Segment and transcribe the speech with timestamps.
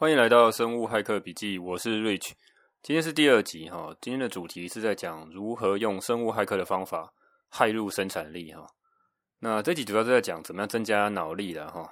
[0.00, 2.30] 欢迎来到生物骇客笔记，我是 Rich，
[2.82, 3.94] 今天是第二集哈。
[4.00, 7.12] 今天的主题是在讲如何用生物骇客的方法
[7.52, 8.66] 骇入生产力哈。
[9.40, 11.86] 那这集主要是在讲怎么样增加脑力的哈，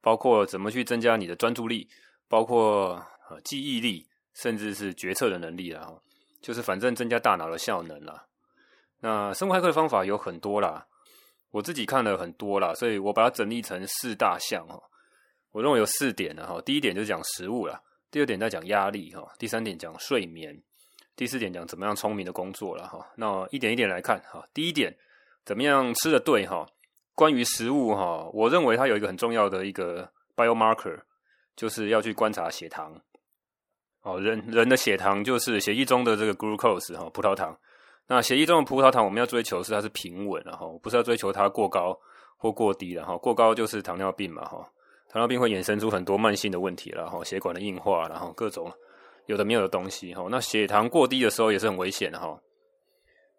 [0.00, 1.88] 包括怎么去增加你的专注力，
[2.26, 3.00] 包括
[3.44, 6.02] 记忆力，甚至是决策的能力了哈。
[6.40, 8.26] 就是反正增加大脑的效能啦。
[8.98, 10.84] 那生物骇客的方法有很多啦，
[11.52, 14.82] 我自己看了很多啦，所以我把它整理成四大项哈。
[15.52, 17.80] 我认为有四点的哈，第一点就是讲食物啦，
[18.10, 20.60] 第二点在讲压力哈，第三点讲睡眠，
[21.14, 23.06] 第四点讲怎么样聪明的工作了哈。
[23.16, 24.96] 那一点一点来看哈，第一点
[25.44, 26.66] 怎么样吃得对哈？
[27.14, 31.02] 关于食物哈，我认为它有一个很重要的一个 biomarker，
[31.54, 32.98] 就是要去观察血糖。
[34.00, 37.56] 哦，人人的血糖就是血液中的这个 glucose 哈，葡萄糖。
[38.06, 42.00] 那血液中的葡萄糖，我们要追求是它是平稳的哈，不是要追求它过高
[42.38, 43.16] 或过低的哈。
[43.18, 44.66] 过高就是糖尿病嘛哈。
[45.12, 48.72] 糖尿病会衍生出很多慢性的问题，然后血管的硬化，然后各种
[49.26, 50.26] 有的没有的东西哈。
[50.30, 52.40] 那血糖过低的时候也是很危险的哈。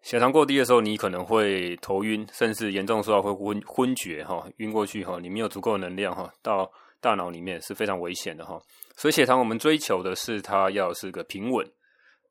[0.00, 5.18] 血糖过低的时候，你可能会头晕，甚至严重的时候会昏昏厥哈，晕过去哈。
[5.20, 8.60] 你没有足够能量哈，到大脑里面是非常危险的哈。
[8.96, 11.68] 所以血糖我们追求的是它要是个平稳。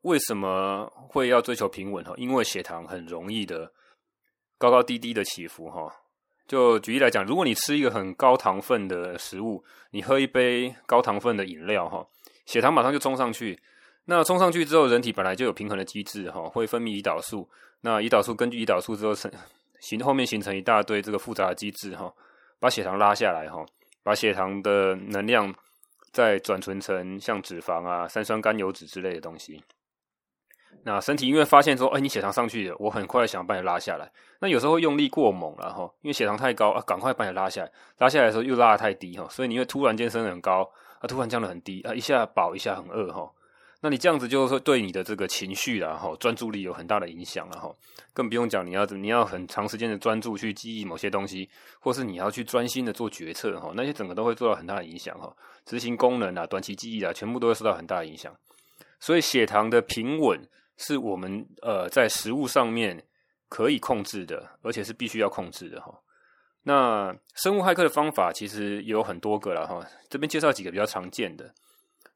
[0.02, 2.14] 为什么会要追求平稳哈？
[2.16, 3.70] 因为血糖很容易的
[4.56, 5.92] 高高低低的起伏哈。
[6.46, 12.06] 就举例来讲，如果你吃一个很高糖分的食物，你喝一杯高糖分的饮料，哈，
[12.46, 13.58] 血糖马上就冲上去。
[14.04, 17.48] 那冲上去之后，人体本来就有平衡的机制，哈，会分泌胰岛素。
[17.80, 19.30] 那胰岛素根据胰岛素之后成
[19.80, 22.12] 形后面形成一大堆这个复杂的机制，哈，
[22.60, 23.64] 把血糖拉下来，哈，
[24.02, 25.54] 把血糖的能量
[26.12, 29.62] 再转存成像脂肪啊、三酸甘油脂之类的东西。
[30.86, 34.10] 那身体因为发现说，哎，你血糖上去了，我很快想把你拉下来。
[34.40, 37.72] 那有时候会用力过猛了哈，因为血糖太高啊，赶快把你拉下来。
[37.98, 43.32] 拉下来的时候又拉得太低哈，所以你会突然间升得很高啊，突然降得很低啊，一下饱一下很饿哈。
[43.80, 47.74] 那你这样子就会对你的这个情绪啦哈，专注力有很大的影响了哈。
[48.12, 51.48] 更不用讲你要你要很长时间的专注去记忆某些东西，
[51.80, 55.34] 或是你要去专心的做决策哈，那些整个都会受到很大的影响哈。
[55.64, 58.30] 执行功能啊，短期记忆啊，全部都会受到很大的影响。
[59.00, 60.46] 所以血糖的平稳。
[60.76, 63.04] 是我们呃在食物上面
[63.48, 65.92] 可以控制的，而且是必须要控制的哈。
[66.62, 71.52] 那生物骇客的方法其实有很多个了哈，这边介绍几个比较常见的。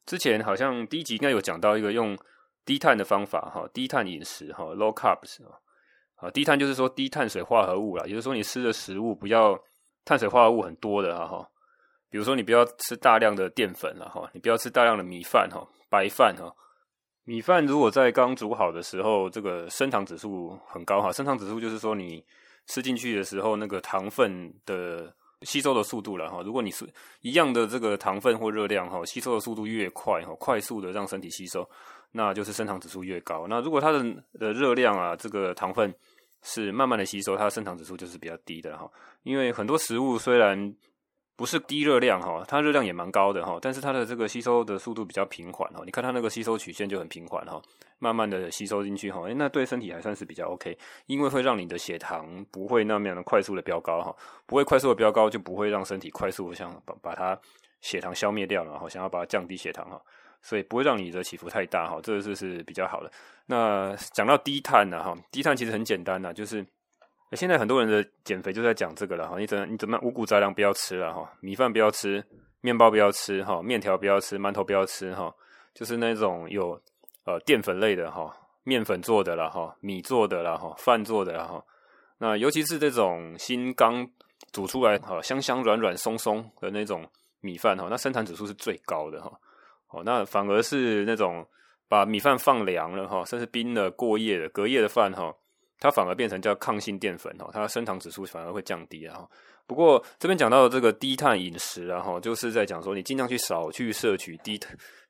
[0.06, 2.18] 之前好像第一集应该有讲到一个用
[2.64, 5.38] 低碳的方法哈，低碳饮食哈，low carbs
[6.16, 9.58] 啊，低碳就是说低碳水化合物啦，也就是说你吃的食物不要
[10.04, 11.46] 碳水化合物很多的哈，
[12.10, 16.52] 比如说你不要吃大量的淀粉了哈，你不要吃大量的米饭哈，白饭哈。
[17.28, 21.12] 米饭如果在刚煮好的时候，这个升糖指数很高哈。
[21.12, 22.24] 升糖指数就是说你
[22.68, 26.40] 吃进去的时候，那个糖分的吸收的速度了哈。
[26.42, 26.88] 如果你是
[27.20, 31.68] 一样的这个糖分或热量哈，吸收的速度越快哈，快速的让身体吸收，
[32.12, 33.46] 那就是升糖指数越高。
[33.46, 34.02] 那如果它的
[34.38, 35.94] 的热量啊，这个糖分
[36.40, 38.90] 是慢慢的吸收，它的升糖指数就是比较低的哈。
[39.24, 40.74] 因为很多食物虽然
[41.38, 45.82] 不是低热量哈，它热量也蛮高的哈，但是它的这个吸收的速度比较平缓哈。
[45.84, 47.62] 你看它那个吸收曲线就很平缓哈，
[48.00, 54.12] 慢慢的吸收进去哈，那对身体还算是比较 OK，因为会让你的血糖不会那么样的快速的飙高哈，
[54.46, 57.40] 不会快速的飙高就不会让身体快速的想把把它
[57.80, 60.02] 血糖消灭掉了哈，想要把它降低血糖哈，
[60.42, 63.08] 所以不会让你的起伏太大哈，这个是是比较好的。
[63.46, 66.66] 那讲到低碳呢哈，低碳其实很简单呐，就是。
[67.36, 72.24] 现在很多人的减肥就在讲这个了哈，你怎么你怎么五谷杂粮不要吃了哈，米饭不要吃，
[72.62, 75.34] 面包不要吃哈，面条不要吃，馒头不要吃哈，
[75.74, 76.80] 就是那种有
[77.24, 78.34] 呃淀粉类的哈，
[78.64, 81.62] 面粉做的了哈，米做的了哈，饭做的了哈，
[82.16, 84.08] 那尤其是这种新刚
[84.50, 87.06] 煮出来哈，香香软软松松的那种
[87.40, 89.30] 米饭哈，那升糖指数是最高的哈，
[89.90, 91.46] 哦，那反而是那种
[91.88, 95.34] 把米饭放凉了哈，甚至冰了过夜的隔夜的饭哈。
[95.80, 99.28] 它反而变成叫抗性淀粉哦，它升糖指数反而会降低啊。
[99.66, 104.58] 不过这边讲到的这个低碳饮食，啊，哈就是在讲说你尽量去少去摄取低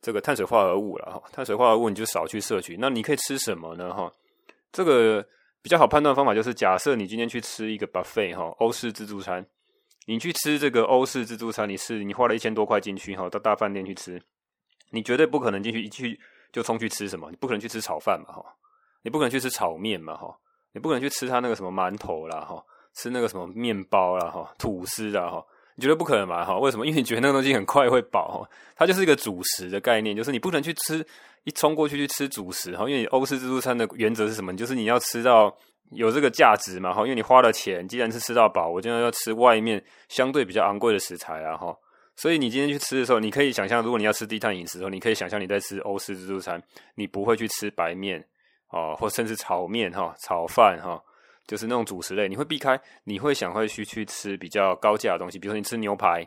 [0.02, 1.22] 这个碳水化合物了哈。
[1.32, 3.94] 碳水化合物你就少去摄取，那你可以吃什么呢？
[3.94, 4.12] 哈，
[4.72, 5.24] 这个
[5.62, 9.46] 比较好判断的方法就是，假设你今天去吃一个 buffet 哈，欧式自助餐，
[10.06, 14.20] 你去吃这个欧式自助餐，你是你花了一千多块进去哈，到大饭店去吃，
[14.90, 16.18] 你绝对不可能进去一去
[16.52, 18.44] 就冲去吃什么，你不可能去吃炒饭嘛哈，
[19.02, 20.36] 你不可能去吃炒面嘛哈。
[20.78, 22.64] 你不可能去吃他那个什么馒头啦，哈，
[22.94, 25.44] 吃那个什么面包啦，哈，吐司啦，哈，
[25.74, 26.56] 你觉得不可能嘛，哈？
[26.56, 26.86] 为什么？
[26.86, 31.04] 因为你觉得那个东西很快会饱，它就是一个主食的概念，就是你不能去吃，
[31.42, 34.56] 一冲过去去吃主食，哈，因为欧式自助餐的原则是什么？
[34.56, 35.52] 就是你要吃到
[35.90, 41.76] 有这个价值嘛，哈，因为你花了钱，既然是吃到饱，我就要要吃外面相对比较昂贵的食材啊，哈，
[42.14, 46.62] 所以你今天去吃的时候，你可以想象，如果你要吃低碳饮食的时候，你可以想象你在吃欧式自助餐，
[46.94, 48.24] 你不会去吃白面
[48.70, 51.02] 哦，或甚至炒面哈、炒饭哈，
[51.46, 56.26] 就是那种主食类，你会避开，你会想会去去吃比较高价的东西，比如说你吃牛排，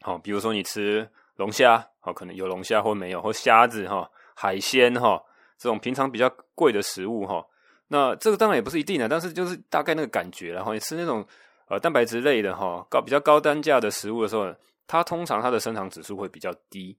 [0.00, 5.22] 好，比如说你吃龙虾，好，可能有龙虾或没有，或虾子哈、海鲜哈，
[5.56, 7.46] 这种平常比较贵的食物哈，
[7.88, 11.26] 那这个当然也不是一定的，但是就是大概那个感觉，然后你吃那种
[11.68, 14.54] 呃蛋白质类的哈，高比较高单价的食物的时候。
[14.90, 16.96] 它通常它的升糖指数会比较低，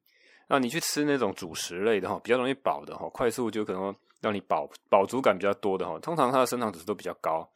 [0.47, 7.49] 那你去吃那种主食类的哈，比较容易饱的哈，快速就可能让你饱饱足感比较多的哈，通常它的升糖指数都比较高，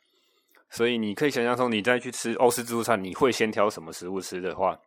[0.70, 4.80] 所以你可以想象说，你再去吃欧式自助餐，你会先挑什么食物吃的话，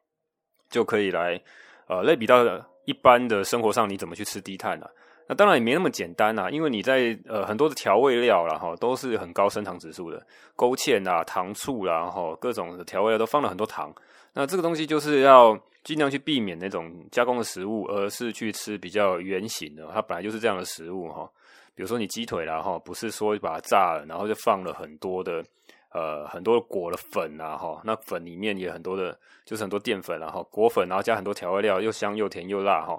[0.71, 1.41] 就可以来
[1.87, 2.45] 呃类比到
[2.87, 4.91] 一般的生活上你怎么去吃低碳啊。
[5.29, 10.25] 那当然也没那么简单啊，因为你在呃很多的调味料啦哈，都是很高升糖指数的，
[10.55, 13.93] 勾芡啊、糖醋啦哈，各种的调味料都放了很多糖。
[14.35, 19.89] 那这个东西就是要尽量去避免那种加工的食物，而是去吃比较原型的。
[19.93, 21.29] 它本来就是这样的食物哈。
[21.77, 25.45] 比如说你鸡腿啦哈，不是说把它炸了，然后就放了很多的
[25.93, 27.81] 呃很多裹了粉啊哈。
[27.85, 32.99] 那粉里面也很多的，就是很多淀粉然后裹粉，然后加很多调味料，又香又甜又辣哈。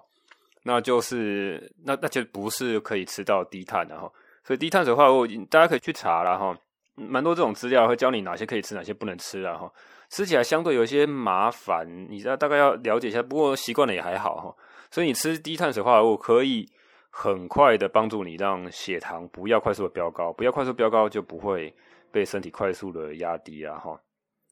[0.61, 4.09] 那就是那那就不是可以吃到低碳的哈。
[4.43, 6.55] 所以低碳水化合物大家可以去查啦哈，
[6.95, 9.71] 蛮多这种资料会教你哪些可以吃，哪些不能吃啦哈。
[10.09, 14.55] 吃起来相对有一些麻烦，你知道大概要了解一下，不过习惯了也还好哈。
[14.89, 16.65] 所以你吃低碳水化合物可以
[17.19, 21.73] 很快的帮助你让血糖不要快速的飙高，不要快速飙高就不会
[22.11, 23.99] 被身体快速的压低啊哈。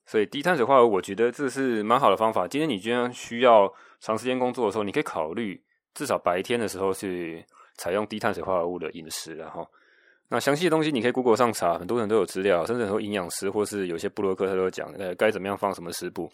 [0.07, 2.47] 所以低碳水化合物我觉得这是蛮好的方法。
[2.47, 5.61] 今天你居然需要长时间工作的时候，你可以考虑
[5.93, 7.45] 至少白天的时候去
[7.75, 9.67] 采用低碳水化合物的饮食然后。
[10.27, 16.27] 那详细的东西你可以 Google 上查，很多人都有资料，甚至很多营养师或是有些部落客他都有讲，呃，该怎么样放什么食谱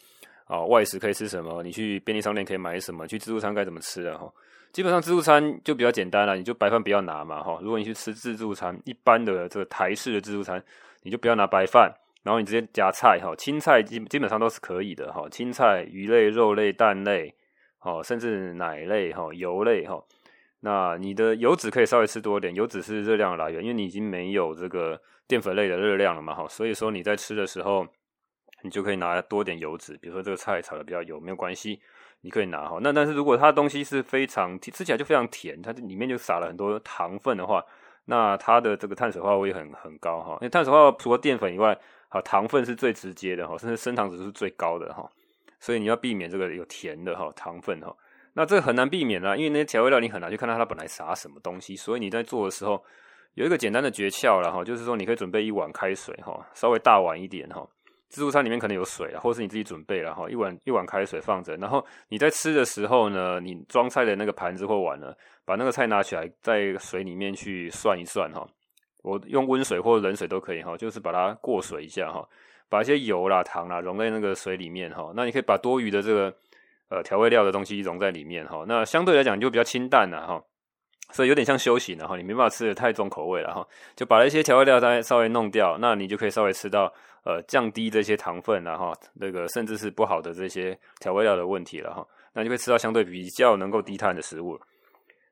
[0.46, 4.18] 啊，外食可以吃什么，你去便利商店可以买什么，去自助餐该怎么吃啊？
[4.18, 4.32] 哈，
[4.72, 7.60] 基本上自助餐就比较简单了，你就白饭不要拿嘛，哈。
[7.62, 10.64] 如果你去吃自助餐，一般的这个台式的自助餐，
[11.04, 17.34] 你就不要拿白饭，然后你直接夹菜，哈，青菜基基本上都是可以的，哈，青菜、鱼类、肉类、蛋类，
[17.80, 20.02] 哈，甚至奶类，哈，油类，哈。
[20.62, 27.86] 那你的油脂可以稍微吃多一点，油脂是热量的来源，因为你已经没有这个淀粉类的热量了嘛，哈，所以说你在吃的时候，
[28.62, 31.82] 你就可以拿多点油脂，比如说这个菜炒的比较油，没有关系，
[32.22, 32.80] 你可以拿哈。
[32.82, 37.64] 那但是如果它的东西是非常吃起来就非常甜，它里面就撒了很多糖分的话，
[38.06, 41.78] 那它的这个碳水化合物也很很高哈，因为碳水化合物除了淀粉以外，
[42.10, 45.10] 好，糖分是最直接的哈，甚至升糖指数是最高的哈，
[45.60, 47.96] 所以你要避免这个有甜的哈糖分哈。
[48.34, 52.82] 那这个很难避免啊，因为那些调味料你很难去看到它本来撒什么东西，所以你在做的时候
[53.34, 57.68] 有一个简单的诀窍了哈，就是说你可以准备一碗开水哈，稍微大碗一点哈，
[58.12, 65.14] 自助餐里面可能有水啊，或是你自己准备了哈，一碗一碗开水放着，然后你在吃的时候呢，你装菜的那个盘子或碗呢，
[65.46, 68.46] 把那个菜拿起来在水里面去涮一涮哈，
[69.02, 72.28] 我用温水或冷水都可以哈，就是把它过水一下哈，
[72.70, 76.32] 把一些油啦、糖啦溶在那个水里面哈，那你可以把多余的这个。
[76.94, 80.44] 呃，调味料的东西融在里面哈，那相对来讲就比较清淡了哈，
[81.14, 83.66] 所以有点像休息了哈，你没办法吃的太重口味了哈，
[83.96, 94.60] 就把那些调味料再稍微弄掉，那你就可以稍微吃到呃降低这些糖分了哈，那个甚至是不好的这些调味料的问题了哈，那你会吃到相对比较能够低碳的食物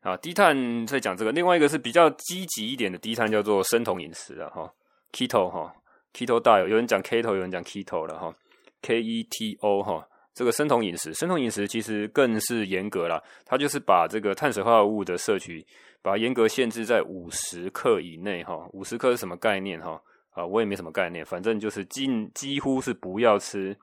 [0.02, 4.72] 啊，低碳在讲这个，另外一个是比较积极一点的低碳叫做生酮饮食了哈
[5.12, 5.74] ，keto 哈
[6.14, 8.34] ，keto diet 有人讲 keto，有人讲 keto 了哈
[8.82, 10.08] ，K E T O 哈。
[10.32, 15.66] 这个生酮饮食，生酮饮食其实更是严格啦，它就是把这个碳水化合物的摄取，
[16.02, 18.66] 把它严格限制在五十克以内哈。
[18.72, 20.02] 五十克是什么概念哈？
[20.40, 23.76] 啊，我也没什么概念，反正就是几几乎是不要吃，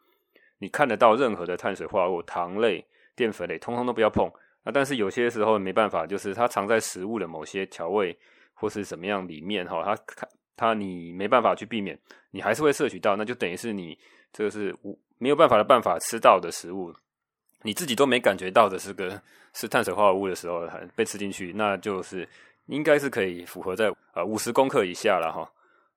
[0.58, 2.84] 你看得到任何的碳水化合物、糖类、
[3.14, 4.30] 淀粉类，通通都不要碰。
[4.64, 8.16] 那但是有些时候没办法，就是它藏在食物的某些调味
[8.54, 11.98] 或是怎么样里面哈，它看它你没办法去避免，
[12.30, 13.98] 你还是会摄取到，那就等于是你
[14.32, 14.98] 这个是无。
[15.18, 16.94] 没有办法的办法吃到的食物，
[17.62, 19.18] 你自己都没感觉到的是个
[19.54, 22.28] 是碳水化合物的时候，还被吃进去，那就是
[22.66, 25.50] 应该是可以符合在呃五十公克以下了哈。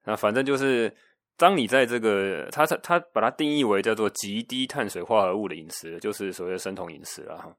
[0.09, 0.91] 那反正就是
[1.37, 7.55] 当你在这个，它它把它定义为叫做极低碳水化合物的饮食，就是所谓的生酮饮食了哈。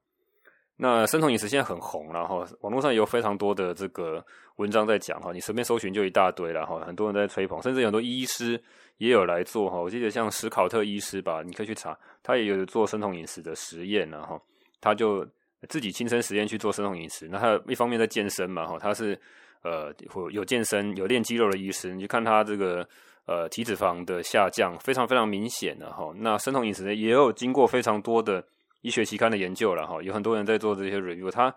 [0.75, 4.21] 那生酮饮食现在很红，然后网络上有非常多的这个
[4.57, 8.61] 文章在讲哈，你随便搜寻就一大堆了哈，很多人在吹捧，甚至很多医师
[8.97, 9.79] 也有来做哈。
[9.79, 14.41] 我记得像史考特医师吧，你可以去查，他也有做生酮饮食的实验然后
[14.81, 15.25] 他就
[15.69, 17.29] 自己亲身实验去做生酮饮食。
[17.31, 19.17] 那他一方面在健身嘛哈，他是
[19.63, 22.87] 呃或有健身有练肌肉的医师，你就看他这个
[23.25, 26.11] 呃体脂肪的下降非常非常明显的哈。
[26.17, 28.43] 那生酮饮食呢也有经过非常多的。
[28.83, 31.53] 医学期刊的研究了哈，有很多人在做这些 review，它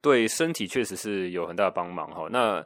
[0.00, 2.28] 对身体确实是有很大的帮忙哈。
[2.30, 2.64] 那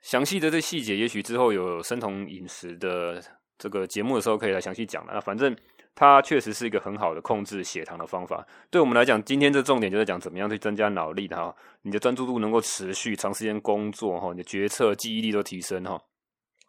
[0.00, 3.20] 详细的这细节，也许之后有生酮饮食的
[3.58, 5.12] 这个节目的时候可以来详细讲了。
[5.12, 5.56] 那反正
[5.98, 8.46] 它确实是一个很好的控制血糖的方法。
[8.70, 11.52] 对我们来讲，今天这重点就在讲怎么样去增加脑力的哈，
[11.82, 16.00] 你的专注度能够持续长时间工作哈，你的决策记忆力都提升哈，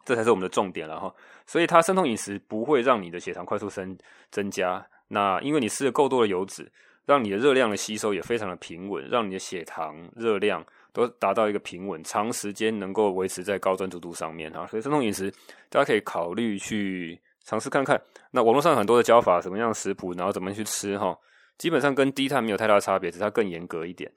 [0.04, 1.14] 这才是我们的重点了哈。
[1.46, 3.96] 所以它生酮饮食不会让你的血糖快速增
[4.32, 4.84] 增加。
[5.06, 6.68] 那因为你吃了够多的油脂，
[7.06, 14.66] 让你的热量的吸收也非常的平稳，让你的血糖热量都达到一个平稳，长时间能够维持在高专注度上面哈。
[14.66, 15.32] 所以生酮饮食
[15.68, 17.20] 大家可以考虑去
[17.50, 18.00] 尝试看看。
[18.30, 21.18] 那网络上很多的教法，什么样食谱，然后怎么去吃哈，
[21.58, 24.08] 基本上跟低碳没有太大差别，只是它更严格一点。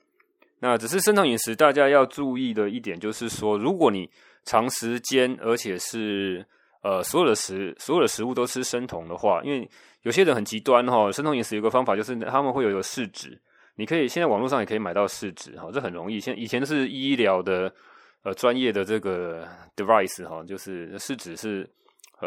[0.60, 4.08] 那只是生酮饮食大家要注意的一点就是说，如果你
[4.44, 6.46] 长时间而且是
[6.82, 9.68] 呃所有的食所有的食物都吃生酮的话，因为
[10.02, 13.36] 有些人很极端哈，生酮饮食有个方法，就是他们会有一个试纸，
[13.74, 16.20] 你可以现在网络上也可以买到试纸哈，这很容易。
[16.20, 17.70] 现以前是医疗的
[18.22, 21.68] 呃专业的这个 device 哈，就是试纸是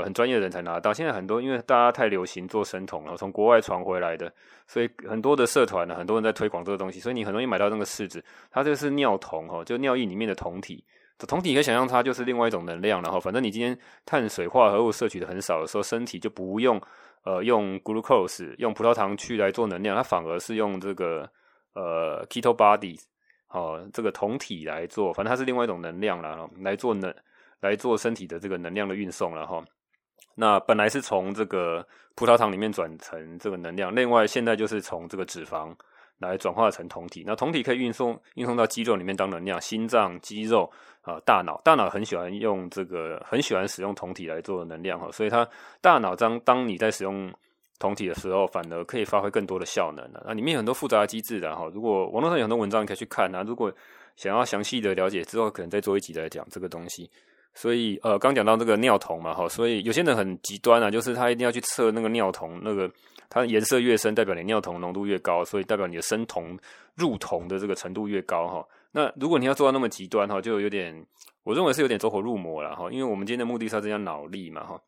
[0.03, 0.93] 很专业的人才拿到。
[0.93, 4.31] 现在很多因为大家太流行做生酮了，从国外传回来的，
[4.67, 8.23] 所以很多的社团呢，很多人在推广这个东西，所以你很容易买到那个试纸。
[8.51, 10.83] 它这个是尿酮哈，就尿液里面的酮体。
[11.27, 16.81] 酮体可以想象它就是另外一种能量，然后反正你今天碳水化合物摄取的很少的时候，身体就不用。
[17.23, 21.29] 呃，用 glucose 用葡萄糖去来做能量，它反而是用这个
[21.73, 23.01] 呃 keto bodies
[23.49, 27.13] 哦，这个酮体来做，反正它是另外一种能量了，来做能
[27.59, 29.61] 来做身体的这个能量的运送了哈。
[30.37, 35.75] 那本来是从这个葡萄糖里面转成这个能量，另外现在就是从这个脂肪。
[36.19, 40.67] 来转化成酮体，那酮体可以运送运送到肌肉里面当能量，心脏、肌肉
[41.03, 45.47] 啊、大脑，大脑很喜欢用这个，很喜欢使用酮体来做能量哈，所以它
[45.79, 47.31] 大脑当当你在使用
[47.77, 50.23] 酮体的时候，反而可以发挥更多的效能了。
[50.25, 53.71] 那里面有很多复杂的机制的哈，如果网络上有很多文章你可以去看啊，如果
[54.15, 57.07] 想要详细的了解之后，可能再做一集来讲这个东西。
[57.57, 62.89] 所以呃，刚讲到这个尿酮嘛哈，所以有些人很极端啊，就是他一定要去测那个尿酮那个。
[63.29, 66.57] 它颜色越深，代表你尿酮浓度越高，所以代表你的生酮
[66.95, 68.65] 入酮的这个程度越高哈。
[68.93, 71.05] 那如果你要做到那么极端哈，就有点，
[71.43, 72.89] 我认为是有点走火入魔了哈。
[72.89, 74.81] 因为我们今天的目的是要增加脑力嘛哈，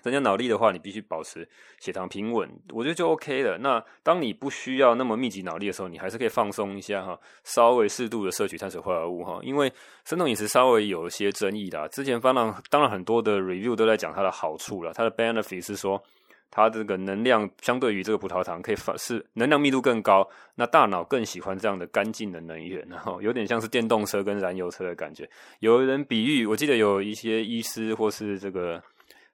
[0.00, 1.48] 增加脑力的话，你必须保持
[1.80, 3.58] 血糖平稳，我觉得就 OK 了。
[3.58, 9.40] 那当你不需要那么密集脑力的时候，你还是可以放松一下哈，稍微适度的摄取碳水化合物哈。
[9.42, 9.72] 因为
[10.04, 16.02] 生酮饮食稍微有一些争议的，之前当然当然很多的 review 都在讲它的好处了，它的 benefit 是说。
[16.48, 25.28] 它这个能量相对于这个葡萄糖可以反是能量密度更高，那大脑更喜欢这样的干净的能源，然后有点像是电动车跟燃油车的感觉。
[25.58, 28.80] 有人比喻，我记得有一些医师或是这个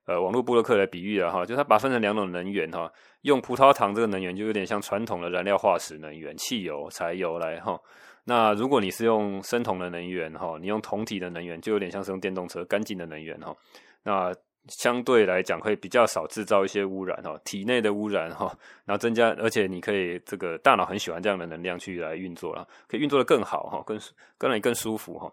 [0.06, 2.90] 呃网络布洛克来比喻了哈，就它把它分成两种能源哈，
[3.22, 7.78] 用葡萄糖这个能源就有点像传统的燃料化石能源，汽油、柴油来哈。
[8.24, 13.54] 那如果你是用生酮的能源哈，你用酮体的能源就有点像是用电动车干净的能源哈。
[14.04, 14.32] 那
[14.68, 23.98] 相对来讲会比较少制造一些污染哈，体内的污染哈，然后增加，而且你可以这个大脑很喜欢这样的能量去来运作了，可以运作得更好哈，更
[24.38, 25.28] 更让你更舒服哈。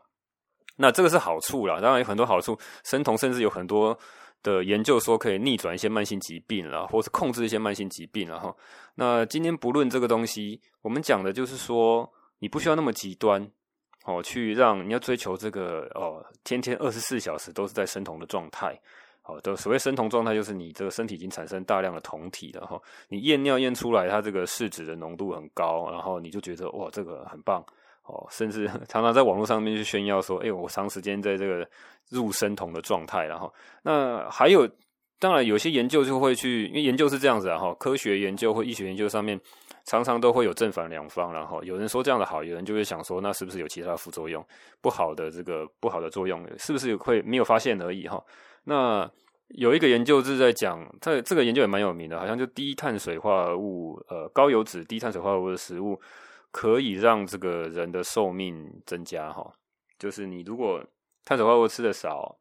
[0.75, 3.95] 那这个是好处啦，当然有很多好处，生酮甚至有很多
[4.43, 8.55] 的研究说可以逆转一些慢性疾病啦，或是控制一些慢性疾病了哈。
[8.95, 13.49] 那今天不论这个东西，我们讲的就是说，你不需要那么极端
[14.05, 18.79] 哦，去让你要追求这个哦，天天二十四小时都是在生酮的状态。
[19.21, 22.81] 好的，所谓生酮状态，就是你这个身体已经产生大量的酮体了哈。
[23.09, 27.63] 你验尿验出来，它这个试纸的浓度很高，然后你就觉得哇，这个很棒
[28.09, 28.27] 哦。
[28.29, 31.67] 甚至 常常在网络上面去炫耀说，哎，我长时间在这个
[32.09, 34.67] 入生酮的状态，然后那还有，
[35.19, 39.39] 当然有些研究就会去，因为研究是这样子啊哈，科学研究或医学研究上面
[39.85, 44.45] 常常都会有正反两方，然后有人说这样的好，有人就会想说，那是不是有其他副作用？
[44.81, 48.23] 不好的这个不好的作用，是不是会没有发现而已哈？
[48.63, 49.09] 那
[49.49, 55.99] 有一个研究是在讲，这这个研究也蛮有名的，好像就低碳水化合物，呃，高油脂、低碳水化合物的食物
[56.51, 59.51] 可以让这个人的寿命增加哈。
[59.97, 60.83] 就是你如果
[61.25, 62.37] 碳水化合物吃的少，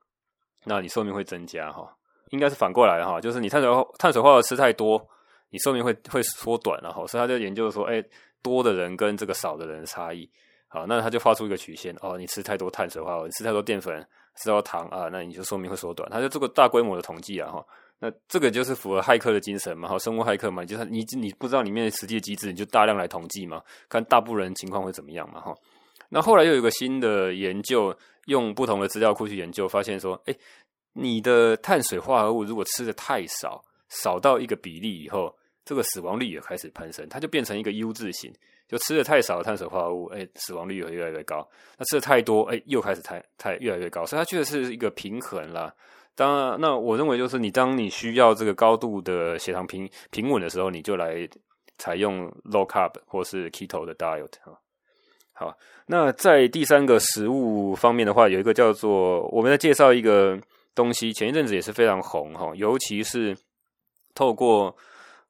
[0.65, 1.95] 那你寿命会增加哈。
[2.31, 5.05] 应该是反过来哈，就是你碳水化碳水化合物吃太多，
[5.50, 7.07] 你寿命会会缩短了哈。
[7.07, 8.05] 所以他就研究说，哎，
[8.43, 10.31] 多的人跟这个少的人的差异，
[10.69, 14.07] 好，那他就画出一个曲线哦，你吃太多碳水化合物，你吃太多淀粉。
[14.41, 16.09] 吃到糖啊，那你就寿命会缩短。
[16.09, 17.67] 他就做个大规模的统计啊，哈，
[18.00, 25.52] 那这个就是符合骇客的精神嘛，哈，生物骇客嘛，就是你你不知道里面的实际机制，你就大量来统计嘛，看大部分人情况会怎么样嘛，哈。
[26.09, 27.93] 那后来又有个新的研究，
[28.26, 30.35] 用不同的资料库去研究，发现说，哎，
[30.93, 38.33] 你的碳水化合物如果吃的太少，少到一个比例以后，这个死亡率也开始攀升，它就变成一个 U 字形，
[38.69, 45.75] 就吃的太少碳水化合物，哎，死亡率也越来越高；那吃的太多，哎，又开始太太越来越高，所以它确实是一个平衡啦。
[46.18, 51.28] 当然，那我认为就是你当你需要这个高度的血糖平平稳的时候，你就来
[51.78, 54.58] 采用 low carb 或是 keto 的 diet 哈。
[55.32, 55.56] 好，
[55.87, 60.37] 那在第三个食物方面的话，有一个叫做我们在介绍一个
[60.75, 63.37] 东西，前一阵子也是非常红哈，尤其是。
[64.14, 64.75] 透过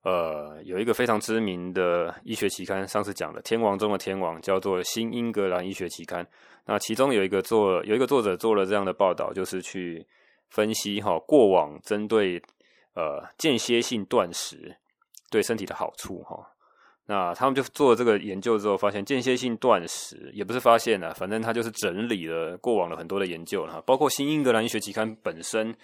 [0.02, 6.24] 呃，有一个非常知名的医学期刊，上次讲的天王中的天王，叫做《新英格兰医学期刊》。
[6.64, 10.06] 那其中有一个做有一个作者做了这样的报道，就是去
[10.48, 12.42] 分析哈过往针对
[12.94, 14.76] 呃间歇性断食
[15.30, 16.46] 对身体的好处哈。
[17.06, 25.74] 那他们就做了这个研究之后，发现间歇性断食也不是发现了，反正他就是整理了过往的很多的研究哈，包括《新英格兰医学期刊》本身。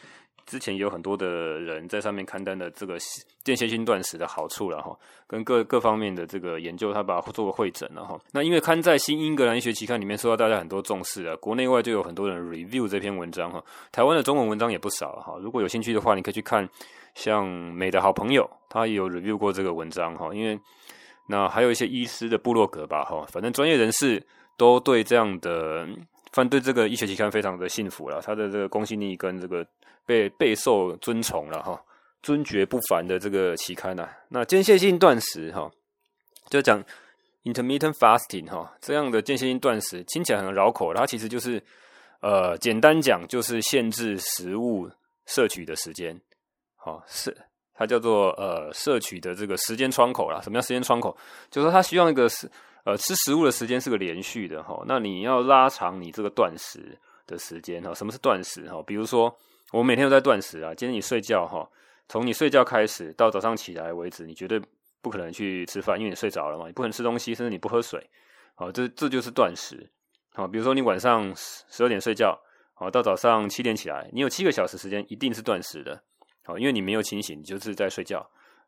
[0.47, 1.27] 之前也有很多的
[1.61, 2.97] 人在上面刊登的这个
[3.43, 4.97] 间歇性断食的好处了哈，
[5.27, 8.19] 跟各各方面的这个研究，他把它做个会诊了哈。
[8.33, 13.63] 那因为刊在《新英格兰医学期刊》里面受到大家很多重视啊，国内外就有很多人 review 这篇文章哈。
[13.91, 16.69] 台湾的中文文章也不少哈，如果有兴趣的话，你可以去看
[17.15, 20.35] 像美的好朋友，他也有 review 过这个文章哈。
[20.35, 20.59] 因为
[21.29, 24.23] 那还有一些医师的部落格吧哈，反正专业人士
[24.57, 25.87] 都对这样的，
[26.33, 29.67] 反正对这个医学期刊非常的信服了，他的这个公信力跟这个。
[30.07, 31.83] 被备受尊崇了哈，
[32.23, 34.09] 尊爵不凡的这个期刊呐。
[34.29, 35.71] 那间歇性断食哈，
[36.51, 36.83] 就讲
[37.45, 41.63] intermittent fasting 哈，这样的间歇性断食听起来很绕口，它其实就是
[42.21, 44.91] 呃，简单讲就是限制食物
[45.27, 46.21] 摄取的时间，
[46.77, 47.35] 好是
[47.75, 50.41] 它叫做呃摄取的这个时间窗口啦。
[50.43, 51.17] 什么叫时间窗口？
[51.51, 52.51] 就是说它需要一个是
[52.85, 57.95] 呃吃食物的时间是个连续的哈，那你要拉长你这个断食的时间哈。
[57.95, 58.83] 什么是断食哈？
[58.87, 59.35] 比如说。
[59.75, 60.73] 我每天都在断食啊！
[60.73, 61.69] 今天你睡觉哈，
[62.09, 64.63] 从你睡觉开始到早上起来为止，你绝对
[65.03, 68.09] 不可能去吃饭，因为你睡着了嘛，你不可能吃东西，甚至你不喝水，
[68.55, 69.91] 好，这这就是断食。
[70.33, 72.39] 好，比如说你晚上十二点睡觉，
[72.75, 76.01] 好，到早上七点起来，你有七个小时时间一定是断食的，
[76.45, 78.25] 好，因为你没有清醒，你就是在睡觉。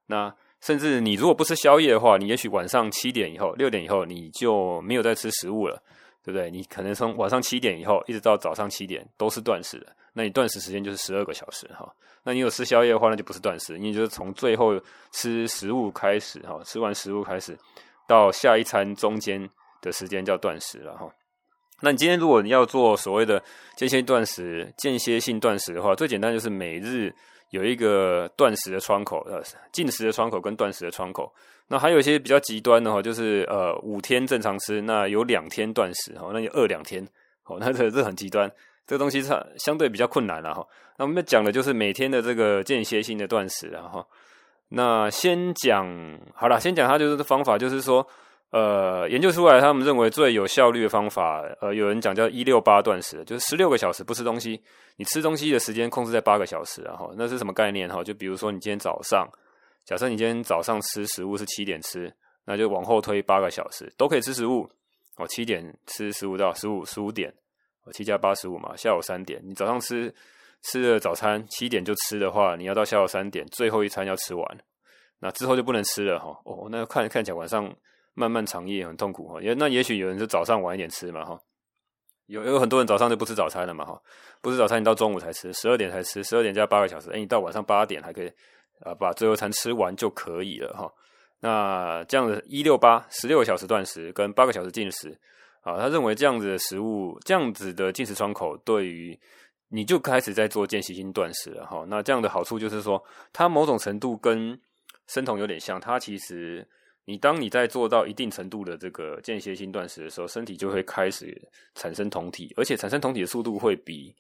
[0.06, 5.80] 那甚至你如果不吃宵夜的话，你也许晚上七点以后、六点以后你就没有再吃食物了，
[6.26, 6.50] 对不对？
[6.50, 9.86] 你可能从晚上七点以后一直到早上七点都是断食的。
[10.12, 11.88] 那你断食时间就是十二个小时哈，
[12.24, 14.72] 那你有吃宵夜的话，那就不是断食，你就是从最后
[15.12, 17.56] 吃食物开始哈，吃完食物开始
[18.08, 19.48] 到下一餐中间
[19.80, 21.08] 的时间叫断食了哈。
[21.80, 23.40] 那你今天如果你要做所谓的
[23.76, 27.14] 间歇断食、间歇性断食的话，最简单就是每日
[27.50, 31.32] 有一个断食的窗口，呃，进食的窗口跟断食的窗口。
[31.68, 37.06] 那还有一些比较极端的哈，就是呃五天正常吃，那有两天断食哈，那就饿两天，
[37.44, 38.50] 哦，那这这很极端。
[38.86, 40.64] 这个东西它相对比较困难了哈。
[40.96, 44.06] 那我们讲的就是每天的这个间歇性的断食，然后
[44.68, 45.88] 那先讲
[46.34, 48.06] 好了，先讲它就是方法，就是说，
[48.50, 54.62] 呃，研究出来他们认为最有效率的方法，呃，有人讲叫一六八断食，就是十六个小时不吃东西，
[54.96, 58.02] 你吃东西的时间控制在八个小时，然后那是什么概念哈？
[58.02, 59.28] 就比如说你今天早上，
[59.84, 62.12] 假设你今天早上吃食物是七点吃，
[62.44, 64.70] 那就往后推八个小时都可以吃食物
[65.16, 67.32] 哦，七点吃十五到十五十五点。
[67.92, 70.12] 七加八十五嘛，下午三点，你早上吃
[70.62, 74.58] 吃了早餐，七点就吃的话，你要到下午三点，最后一餐要吃完，
[75.20, 76.36] 那之后就不能吃了哈。
[76.44, 77.72] 哦，那看看起来晚上
[78.16, 79.40] 漫漫长夜很痛苦哈。
[79.40, 81.40] 也那也许有人就早上晚一点吃嘛哈，
[82.26, 83.96] 有有很多人早上就不吃早餐了嘛哈，
[84.42, 88.28] 不吃早餐你到中午才吃，十二点才吃，十二点加八个小时，哎，你到晚上八点还可以
[88.80, 90.92] 啊把最后餐吃完就可以了哈。
[91.38, 95.16] 那这样子一六八十六个小时断食跟八个小时进食。
[95.62, 99.18] 啊，他认为这样子的食物，这样子的进食窗口，对于
[99.66, 101.84] 你就开始在做间歇性断食了哈。
[101.88, 103.02] 那这样的好处就是说，
[103.32, 104.56] 它某种程度跟
[105.08, 105.80] 生酮有点像。
[105.80, 106.64] 它其实，
[107.06, 111.40] 你当你在做到一定程度的这个间歇性断食的时候，身体就会开始
[111.74, 114.14] 产生酮体，而且产生酮体的速度会比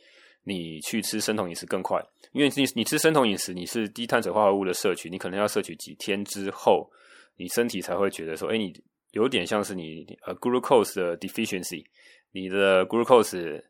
[0.44, 2.02] 你去吃生酮饮食更快。
[2.32, 6.90] 因为你你吃生酮饮食，你是低碳水化合物的摄取，你可能要摄取几天之后，
[7.36, 8.72] 你身体才会觉得说，哎，你。
[9.12, 11.82] 有点像是你呃 glucose 的 deficiency，
[12.32, 13.62] 你的 glucose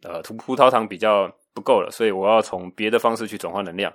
[0.00, 3.92] 呃葡葡萄糖比较不够了，所以我要从别的方式去转换能量。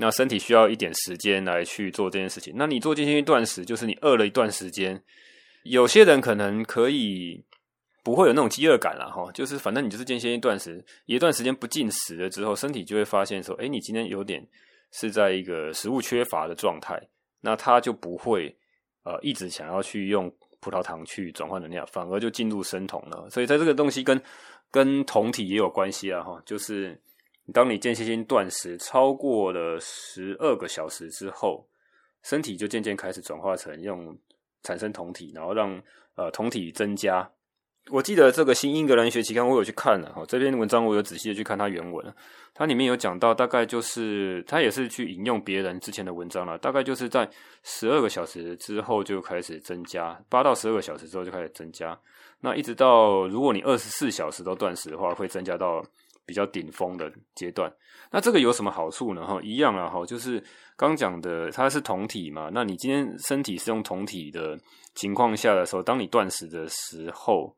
[0.00, 2.54] 那身体需要一点时间来去做这件事情。
[2.56, 5.00] 那你做间歇性断食，就是你饿了一段时间。
[5.62, 7.44] 有些人可能可以
[8.02, 14.44] 不会有那种饥饿感了哈，就是反正你就是间歇性断食，一段时间不进食了之后，身体就会发现说，哎，你今天有点
[14.90, 17.00] 是在一个食物缺乏的状态，
[17.42, 18.56] 那它就不会。
[19.02, 23.26] 呃，一直想要去用葡萄糖去转换能量，反而就进入生酮了。
[23.30, 24.20] 所以，在这个东西跟
[24.70, 27.00] 跟酮体也有关系啊，哈，就是
[27.52, 31.66] 当你间歇性断食超过了十二个小时之后，
[32.22, 34.16] 身体就渐渐开始转化成用
[34.62, 35.80] 产生酮体，然后让
[36.16, 37.30] 呃酮体增加。
[37.90, 42.14] 我记得这个《新英格兰医学期刊》，我有去看了哈，这篇文章我有仔细的去看它原文，
[42.52, 47.28] 它里面有讲到，大概就是它也是去引用别人之前的文章了，大概就是在
[47.62, 51.98] 十二个小时之后就开始增加，八到十二个小时之后就开始增加，
[52.40, 55.82] 那一直到如果你二十四小时都断食的话，会增加到
[56.30, 57.68] 比较顶峰的阶段。
[58.10, 59.26] 那这个有什么好处呢？
[59.26, 60.40] 哈，一样啊，哈，就是
[60.76, 64.56] 刚讲的，它是酮体嘛，那你今天身体是用酮体的
[64.94, 67.54] 情况下的时候，当你断食的时候。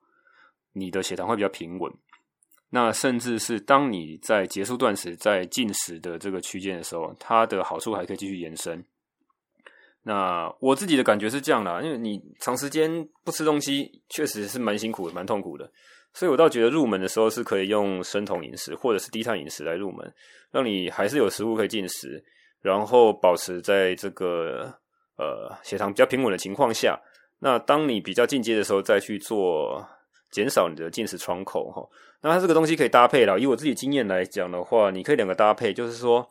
[0.75, 1.93] 你的血糖会比较平稳，
[2.71, 8.83] 那甚至是当你在结束断食、在进食的这个区间的时候，它的好处还可以继续延伸。
[10.03, 15.71] 那我自己的感觉是这样啦，因为你长时间不吃东西，确实是蛮辛苦的、蛮痛苦的，
[16.15, 20.15] 所以我倒觉得入门的时候是可以用生酮饮食或者是低碳饮食来入门，
[20.51, 22.23] 让你还是有食物可以进食，
[22.61, 24.73] 然后保持在这个
[25.17, 27.01] 呃血糖比较平稳的情况下。
[27.39, 29.87] 那当你比较进阶的时候，再去做。
[30.33, 31.87] 减少你的进食窗口哈，
[32.23, 33.39] 那它这个东西可以搭配了。
[33.39, 36.27] 以我自己经验来讲的话，你可以两个搭配，就是说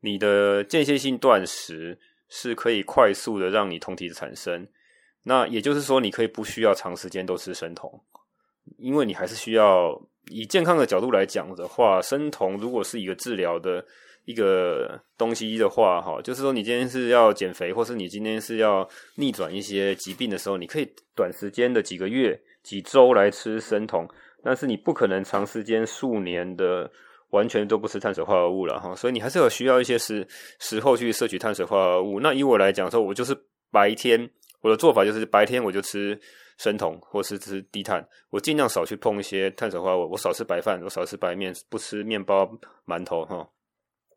[0.00, 4.68] 你的间歇性断食是可以快速的让你酮体产生，
[5.22, 7.90] 那也就是说你可以不需要长时间都吃生酮，
[8.78, 13.84] 因为你还是需要以健康的角度来讲的话，生酮如果是一个治疗的
[14.24, 22.40] 一个东西的话哈，就是说你今天是要减肥，或是你今天是要逆转一些疾病的时候，你可以短时间的几个月。
[22.62, 24.06] 几周来吃生酮，
[24.44, 26.90] 但是你不可能长时间数年的
[27.30, 30.28] 完全都不吃碳水化合物了哈，所以你还是有需要一些时
[30.58, 32.20] 时候去摄取碳水化合物。
[32.20, 33.34] 那以我来讲说，我就是
[33.72, 34.28] 白天
[34.60, 36.20] 我的做法就是白天我就吃
[36.60, 42.46] 生酮或是吃低碳，我尽量少去碰一些碳水化合物，我少吃白饭，我少吃白面，不吃面包、
[42.86, 43.48] 馒头哈，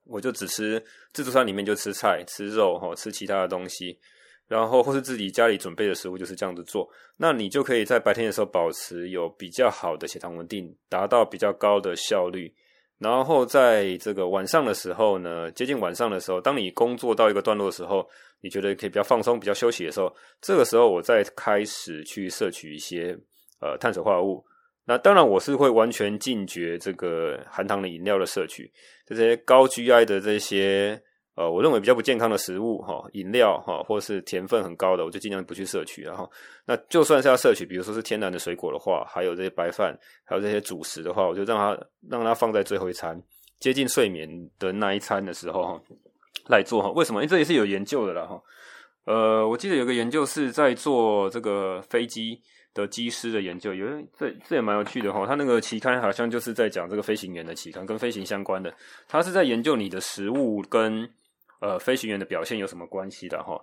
[0.03, 3.97] 我就只吃自助餐里面就吃菜、吃肉哈，吃其他的东西。
[4.45, 12.53] 然后或是自己家里准备的食物就是这样子做，那你就可以在白天的时候保持有比较好的血糖稳定，达到比较高的效率。
[12.99, 18.07] 然后在这个晚上的时候呢，接近晚上的时候，当你工作到一个段落的时候，
[18.41, 23.17] 你觉得可以比较放松、比较休息的时候，这个时候我再开始去摄取一些
[23.59, 24.45] 呃碳水化合物。
[24.85, 28.71] 那当然我是会完全禁绝这个含糖的饮料的摄取，
[29.05, 31.01] 这些高 GI 的这些。
[31.35, 36.03] 呃，我认为比较不健康的食物，哈，饮料，哈，或者是甜分很高的，我就尽量不去摄取。
[36.03, 36.29] 然后，
[36.65, 43.19] 那就算是要摄取，比如说是天然的水果的话，还有这些白饭，还有这些主食的话，我就让它让它放在最后一餐，
[43.59, 45.81] 接近睡眠的那一餐的时候，哈，
[46.49, 46.83] 来做。
[46.83, 47.21] 哈，为什么？
[47.21, 48.39] 因为这也是有研究的啦，哈。
[49.05, 52.39] 呃，我记得有个研究是在做这个飞机
[52.75, 55.25] 的机师的研究，有这这也蛮有趣的哈。
[55.25, 58.71] 他那个期刊好像就是在讲这个飞行员的期刊，跟飞行相关的。
[59.07, 61.09] 他是在研究你的食物跟
[61.63, 63.57] 呃，飞行员的表现有什么关系的哈？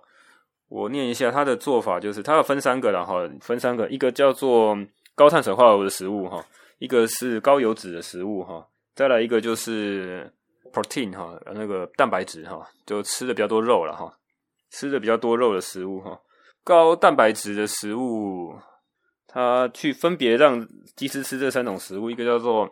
[0.69, 4.75] 我念一下他的做法，就是他要分三个，然后分三个，一个叫做
[5.13, 6.43] 高碳水化合物的食物哈，
[6.79, 10.33] 一个是高油脂的食物哈，再来一个就是
[10.73, 14.11] protein 哈，那个蛋白质哈，就吃的比较多肉了哈，
[14.71, 16.19] 吃的比较多肉的食物哈，
[16.63, 18.55] 高蛋白质的食物，
[19.27, 22.67] 他去分别让机师吃这三种食物，一个叫做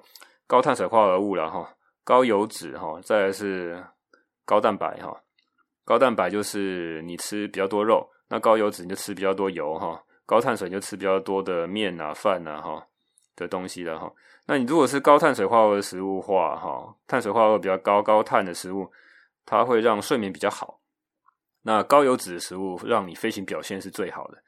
[0.48, 3.84] 高碳水化合物了哈，高油脂哈，再来是。
[4.50, 5.16] 高蛋白哈，
[5.86, 12.88] 高蛋白就是你吃比较多肉，那高油脂你就吃比较多油哈，高碳水你就吃比较多的面啊、饭啊哈
[13.36, 14.12] 的东西了哈。
[14.48, 18.92] 那你如果是高碳水化合物的食物话哈，碳水化合物比较高、高碳的食物，
[19.46, 20.80] 它会让睡眠比较好。
[21.62, 24.40] 那高油脂的食物让你飞行表现是最好的。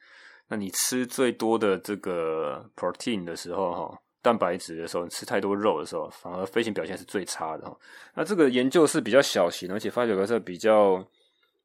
[0.48, 4.02] 那你吃最多的这个 protein 的时候哈。
[4.22, 7.76] 蛋白质的时候，你吃太多肉的时候，反而飞行表现是最差的。
[8.14, 11.04] 那这个研究是比较小型，而且发表在比较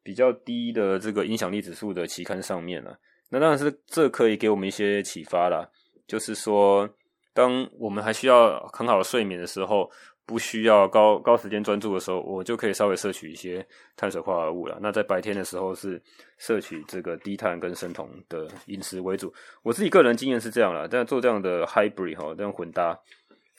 [0.03, 2.97] 比较低的这个影响力指数的期刊上面了。
[3.29, 5.69] 那当然是这可以给我们一些启发啦，
[6.07, 6.89] 就是说，
[7.33, 9.89] 当我们还需要很好的睡眠的时候。
[10.27, 14.77] 不需要高高时间专注的时候，我就可以稍微摄取一些碳水化合物了。
[14.81, 15.99] 那在白天的时候是
[16.37, 19.33] 摄取这个低碳跟生酮的饮食为主。
[19.63, 22.99] 我自己个人经验是这样啦，但做这样的 hybrid 哈，这样混搭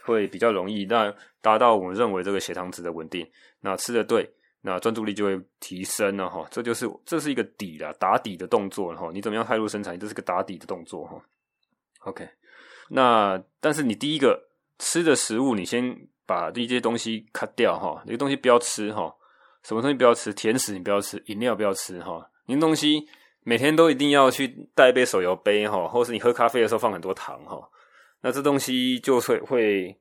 [0.04, 3.26] 会比较容易，那达到我们认为这个血糖值的稳定。
[3.62, 6.46] 那吃的对，那专注力就会提升了哈。
[6.50, 9.10] 这就是这是一个底啦，打底的动作哈。
[9.10, 9.98] 你怎么样骇入生产？
[9.98, 11.18] 这是个打底的动作哈。
[12.00, 12.28] OK，
[12.90, 16.06] 那但是你第一个吃的食物，你先。
[16.28, 19.10] 把这些东西 cut 掉哈，这个东西不要吃哈，
[19.62, 20.30] 什么东西不要吃？
[20.34, 22.22] 甜食你不要吃，饮料不要吃哈。
[22.44, 23.02] 你东西
[23.44, 27.66] 每天都一定要去带一杯手摇杯哈，或是你喝咖啡的时候放很多糖哈，
[28.20, 29.98] 那这东西就会会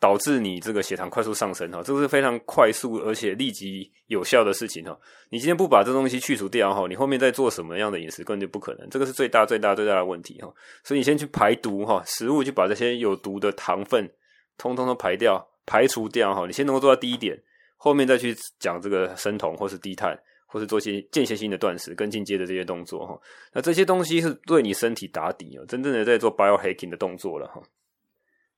[0.00, 4.98] 导致你这个血糖快速上升哈，这个是非常快速而且立即有效的事情哈。
[5.30, 10.52] 你今天不把这东西去除掉哈，你后面再做什么样的饮食根本就不可能，这个是最大最大最大的问题哈。
[10.82, 14.10] 所以你先去排毒哈，食物去把这些有毒的糖分
[14.56, 16.46] 通通都排掉、排除掉哈。
[16.46, 17.38] 你先能够做到第一点，
[17.76, 23.20] 后面再去讲这个生酮或是低碳，或是做些间歇性的断食跟进阶的这些动作哈。
[23.52, 27.62] 那这些东西是对你身体打底哦，真正的在做 biohacking 的动作了哈。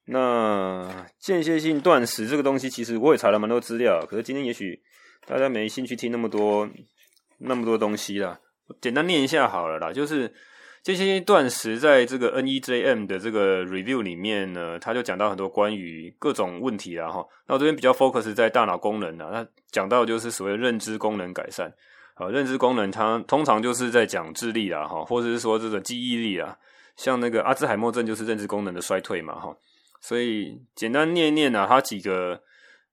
[0.05, 4.81] 那间歇性断食这个东西，其实我也查了蛮多资料，可是今天也许
[5.27, 6.69] 大家没兴趣听那么多
[7.39, 8.41] 那么多东西啦。
[8.81, 10.33] 简单念一下好了啦，就是
[10.83, 17.27] 间歇性断食在这个 NEJM 的这个 review 里面呢，他就讲到很多关于各种问题啦哈。
[17.47, 21.71] 那我这边比较 focus 在大脑功能啦，那讲到就是所谓认知功能改善
[22.15, 26.57] 啊，认知功能它通常就是在讲智力啦哈，或者是说这个记忆力啊，
[26.97, 29.55] 像那个阿兹海默症就是认知功能的衰退嘛哈。
[30.01, 32.41] 所以简单念一念啊，它几个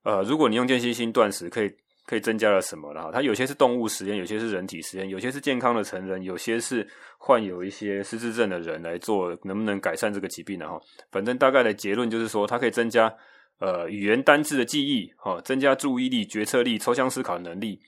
[0.03, 1.71] 呃，如果你用间歇性断食，可以
[2.07, 3.11] 可以增加了什么了哈？
[3.11, 6.87] 它有些是动物实验，有些是人体实验，有些是健康的成人，有些是
[7.19, 10.65] 患有一些失智症的人来做，能不能改善这个疾病呢？
[10.67, 10.79] 哈，
[11.11, 13.13] 反正大概的结论就是说，它可以增加
[13.59, 17.79] 呃语言单字的记忆，哈，增加注意力、决策力、抽象思考能力。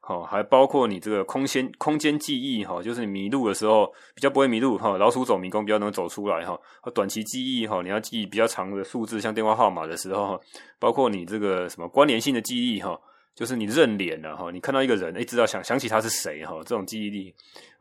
[0.00, 6.56] 好，还包括你这个空间空间记忆哈，就是你迷路的时候比较不会迷路哈，老鼠走迷宫比较能走出来哈。
[6.94, 10.40] 短期记忆哈，你要记比较长的数字，像电话号码的时候，
[10.78, 12.96] 包括你这个什么关联性的记忆哈，
[13.36, 17.34] 就是你认脸了哈，你看到一个人，哎，知道想想起他是谁哈，这种记忆力，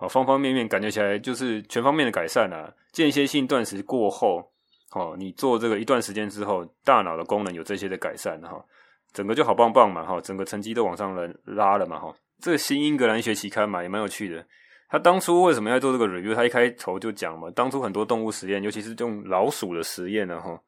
[0.10, 2.76] 方方面面感觉起来就是全方面的改善了。
[2.92, 4.52] 间歇性断食过后，
[4.92, 8.62] 哦，你做这个一段时间之后，大脑的功能有这些的改善哈。
[9.14, 12.14] 整个就好棒棒嘛，哈，整个成绩都往上了拉了嘛，哈。
[12.42, 14.46] 这新英格兰学期刊嘛，也蛮有趣的。
[14.90, 16.36] 他当初为什么要做这个 review？
[16.36, 20.60] 他一开头就讲嘛，当初很多动物实验，尤其是用老鼠的实验呢，哈。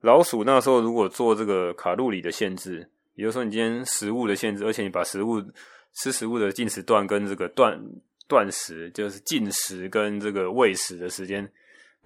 [0.00, 5.42] 老鼠那时候如果做这个卡路里的限制，比如说你今天食物的限制，而且你把食物
[5.94, 7.78] 吃食物的进食段跟这个断
[8.28, 11.50] 断食，就是进食跟这个喂食的时间。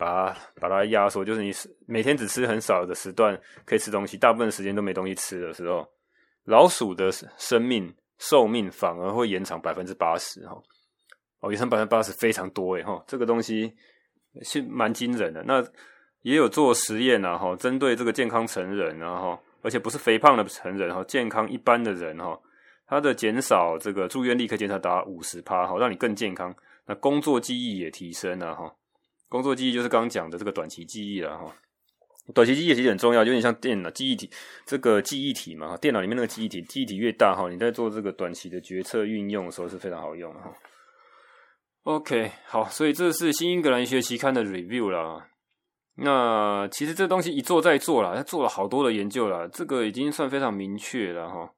[0.00, 1.52] 把它把它压缩，就是你
[1.84, 5.84] 每天只吃很少的时段可以吃东西，大部分时间都没东西吃的时候，
[6.44, 10.56] 老鼠的生命寿命反而会延长百分之八十哈，
[11.40, 13.74] 哦，延长百分之八十非常多诶哈，这个东西
[14.42, 15.42] 是蛮惊人的。
[15.42, 15.60] 那
[16.22, 19.36] 也有做实验啊哈，针对这个健康成人然后，
[19.68, 22.40] 而且不是肥胖的成人哈，健康一般的人哈，
[22.86, 28.74] 他的减少这个住院立刻减少达五十趴哈，让你更健康，那工作记忆也提升了哈。
[29.28, 31.54] 工作记忆就是刚讲的这个短期记忆了哈，
[32.32, 34.30] 短期记忆其实很重要，有点像电脑记忆体
[34.64, 40.50] 这个记忆体嘛，电脑里面那个记忆体，记忆体越大哈，你在做这个短期的决策运用的时候是非常好用哈。
[41.82, 45.28] OK，好，所以这是新英格兰医学期刊的 review 啦。
[46.00, 51.52] 那其实这东西一做再做啦，他做了好多的研究啦，这个已经算非常明确了哈，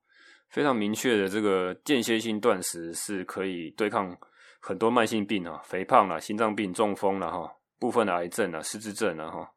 [0.49, 4.17] 非常明确的这个间歇性断食是可以对抗
[4.61, 7.53] 很多慢性病啊，肥胖啦、心脏病、中风啦哈。
[7.79, 9.51] 部分的癌症啊，失智症啊，哈，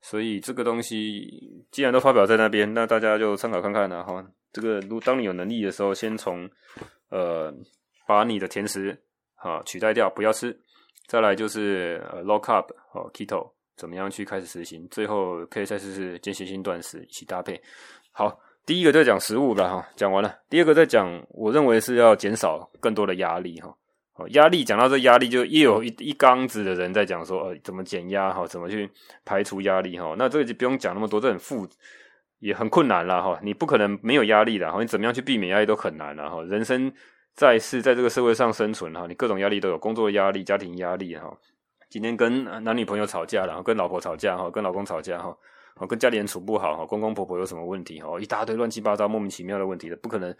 [0.00, 4.24] 所以这个东西既然都发表在那边，那大家就参考看看啦，哈。
[4.52, 6.50] 这个如当你有能力的时候，先从
[7.10, 7.54] 呃
[8.04, 9.00] 把你的甜食
[9.36, 10.60] 啊取代掉，不要吃，
[11.06, 17.60] 再来就是呃 low carb 哦 keto 怎么样去开始实行，最后可以再试试间歇性断食一起搭配。
[18.12, 23.74] 好，第一个在讲食物了哈，讲完了，第二个在讲，我认为是要减少更多的压力哈。
[24.14, 28.88] 哦，压力讲到这压力，就又有一一缸子的人在讲说，呃，怎么减压哈，怎么去
[29.24, 30.14] 排除压力哈？
[30.16, 31.68] 那这个就不用讲那么多，这很复，
[32.38, 33.36] 也很困难了哈。
[33.42, 36.40] 你不可能没有压力的哈，你怎么样去避免压力都很难了哈。
[36.44, 36.92] 人生
[37.34, 41.36] 在世，在这个社会上生存哈，你各种压力都有，工作压力、家庭压力哈。
[41.92, 45.36] 今天跟男女朋友吵架了，跟老婆吵架哈，跟老公吵架哈，
[45.86, 50.34] 跟家里人处不好哈，公公婆婆有什么问题哈，一大堆乱七八糟、莫名其妙的问题的，不可能。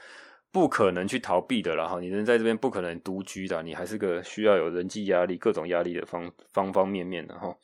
[0.50, 7.56] 不可能去逃避的啦哈，你人在这边不可能独居的，你还是个需要有人际压力、各种压力的方方方面面的哈。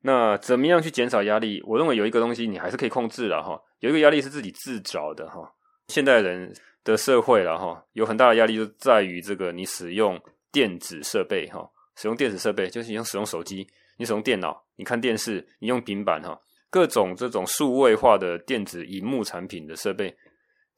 [0.00, 1.62] 那怎么样去减少压力？
[1.64, 5.48] 我认为有一个东西你还是可以控制的哈，有一个压力是自己自找的哈。
[5.86, 6.52] 现代人
[6.82, 20.16] 的社会了哈，有很大的压力就在于这个你使用电子设备哈，使用电子设备就是你用使用手机，你使用电脑，你看电视，你用平板哈，各种这种数位化的电子荧幕产品的设备。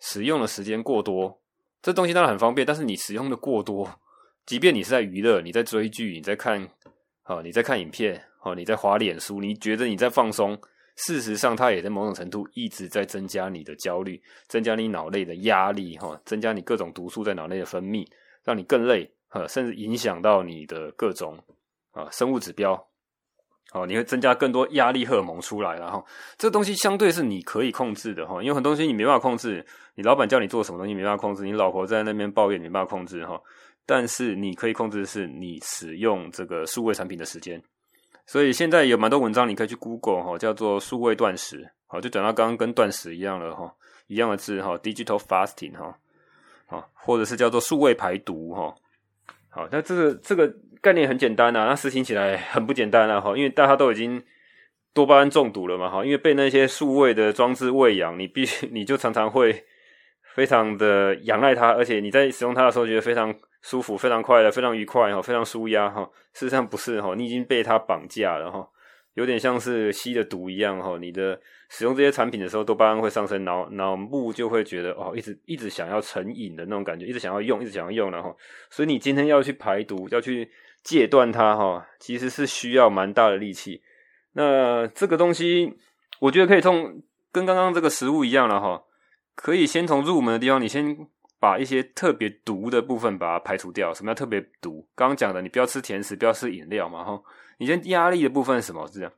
[0.01, 1.39] 使用的时间过多，
[1.83, 4.01] 这东西当然很方便，但是你使用的过多，
[4.47, 6.67] 即便你是在娱乐，你在追剧，你在看，
[7.27, 10.59] 哦，你在看影片，哦，你在滑脸书，你觉得你在放松，
[10.97, 18.07] 事实上它也在某种程度一直在增加你的焦虑，增加你脑内的压力，哈，增加你各种毒素在脑内的分泌，
[18.43, 19.13] 让你更累，
[19.49, 21.39] 甚至影响到你的各种
[21.93, 22.87] 啊生物指标。
[23.73, 26.05] 哦，你会增加更多压力荷尔蒙出来，然后
[26.37, 29.65] 这东西相对是你可以控制的哈，因为很多东西你没办法控制，
[29.95, 33.41] 你老板叫你做什么东西没办法控制，你老婆在那边抱怨你没办法控制哈，
[33.87, 37.63] 但是你可以控制的是你使用这个数位产品的时间，
[38.27, 43.73] 所以现在有蛮多文章你可以去 Google 哈，叫做数位断食，好，就讲到刚刚跟断食一样了哈，
[44.09, 45.97] 一样的字哈，digital fasting 哈，
[46.67, 48.75] 好，或者是叫做数位排毒哈，
[49.51, 50.53] 好，那这个这个。
[50.83, 53.21] 概念很简单啊，那实行起来很不简单啊！
[53.21, 54.25] 哈，因为大家都已经
[54.95, 59.63] 多巴胺中毒了嘛，哈，因为被那些数位的装置喂养，你必须 你就常常会
[60.35, 66.09] 非常的仰赖它，而且你在使用它的时候觉得非常舒服、非常快乐、非常愉快哈、非常舒压哈。
[66.33, 68.67] 事实上不是哈，你已经被它绑架了哈。
[69.13, 71.39] 有点像是吸了毒一样哈，你的
[71.71, 78.37] 使用这些产品的时候，多巴胺会上升，脑脑部就会觉得哦，一直一直想要成瘾的那种感觉，一直想要用，一直想要用，然后，
[78.71, 80.51] 所以你今天要去排毒，要去
[80.83, 83.81] 戒断它哈，其实是需要蛮大的力气。
[84.33, 85.73] 那这个东西，
[86.19, 88.83] 我觉得可以从跟刚刚这个食物一样了哈，
[89.37, 91.07] 可以先从入门的地方，你先
[91.39, 93.95] 把一些特别毒的部分把它排除掉。
[93.95, 94.85] 什么叫特别毒？
[94.97, 97.23] 刚刚讲的，你不要吃甜食，不要吃饮料嘛哈。
[97.59, 98.85] 你先压力的部分是什么？
[98.89, 99.13] 是这样，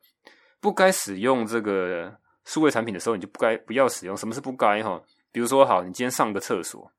[0.61, 4.15] 不该使用这个数位产品的时候，你就不该不要使用。
[4.15, 5.01] 什么是不该哈？
[5.31, 6.91] 比如说，好，你今天上个厕所，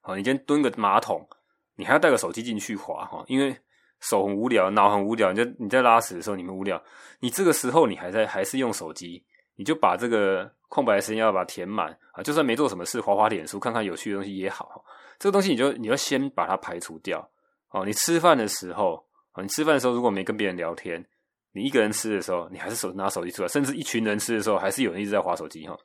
[0.00, 1.28] 好，你今天蹲个马桶，
[1.74, 3.56] 你还要带个手机进去滑哈，因为
[4.00, 5.32] 手很无聊，脑很无聊。
[5.32, 6.82] 你在你在拉屎的时候，你们无聊，
[7.20, 9.24] 你这个时候你还在还是用手机，
[9.56, 12.22] 你就把这个空白的时间要把它填满啊。
[12.22, 14.84] 就算没做什么事，滑滑脸书，看看有趣的东西也好。
[15.18, 17.28] 这个东西你就你要先把它排除掉
[17.70, 17.84] 哦。
[17.84, 19.04] 你吃饭的时候。
[19.38, 21.04] 你吃饭的时候，如果没跟别人聊天，
[21.56, 25.76] 你一个人吃的时候，你还是手拿手机出来，甚至一群人吃的时候，还是有人一直在划手机哈。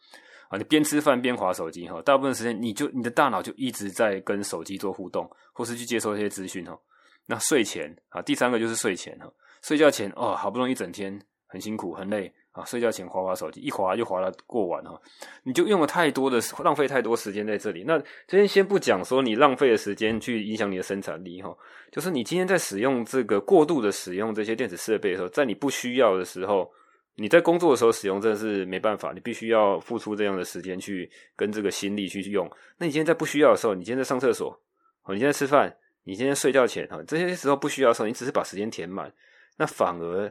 [0.50, 6.78] 啊，你边吃饭边划手机哈，大部分时间你就你的大脑就一直在跟手机做互动，或是去接收一些资讯哈。
[7.26, 9.32] 那睡前啊，第三个就是睡前哈，
[9.62, 12.34] 睡觉前哦，好不容易一整天很辛苦很累。
[12.52, 15.00] 啊，睡觉前滑滑手机，一滑就滑了过晚哈，
[15.44, 17.86] 你就用了太多的浪费太多时间在这里。
[17.88, 21.56] 那今天先不讲说你浪费的时间去影响你的生产力哈，
[21.94, 26.70] 就是你今天在使用这个过度的使用这些电子设备的时候，在你不需要的时候，
[27.16, 32.46] 你在工作的时候使用真的是没办法，你必须要付出这样的时间去跟这个心力去用。
[32.78, 34.62] 那你今天在不需要的时候，你今天在上厕所，
[35.08, 39.10] 你今天吃饭，你今天睡觉前哈，这些时候不需要的时候，你只是把时间填满，
[39.56, 40.30] 那反而。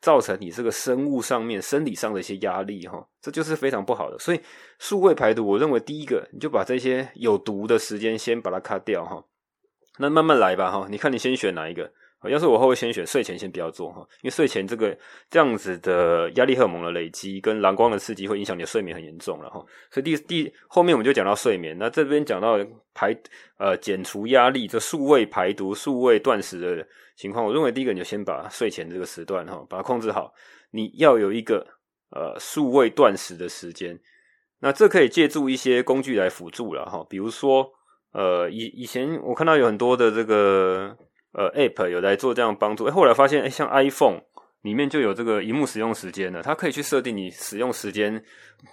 [0.00, 4.18] 造成你这个生物上面、生理上的一些压力，哈，这就是非常不好的。
[4.18, 4.40] 所以，
[4.78, 9.24] 数位排毒，我认为第一个，你就把这些有毒的时间先把它擦掉，哈。
[9.98, 10.86] 那慢慢来吧，哈。
[10.88, 11.92] 你看你先选哪一个？
[12.24, 14.96] 要是我会先选睡前先不要做，哈，因为睡前这个
[15.30, 19.64] 这样子的压力荷尔蒙的累积跟蓝光的刺激会影响你的睡眠很严重了，哈。
[19.90, 22.58] 所以第第后面我们就讲到睡眠，那这边讲到
[22.94, 23.16] 排
[23.58, 26.88] 呃减除压力，这数位排毒、数位断食的。
[27.18, 30.32] 情况，我认为第一个你就先把睡前这个时段哈，把它控制好。
[30.70, 31.66] 你要有一个
[32.12, 33.98] 呃数位断食的时间，
[34.60, 37.04] 那这可以借助一些工具来辅助了哈。
[37.10, 37.68] 比如说
[38.12, 40.96] 呃以以前我看到有很多的这个
[41.38, 44.20] 呃 App 有来做这样帮助，后来发现像 iPhone
[44.62, 48.20] 里面就有这个荧幕使用时间了，它可以去设定你使用时间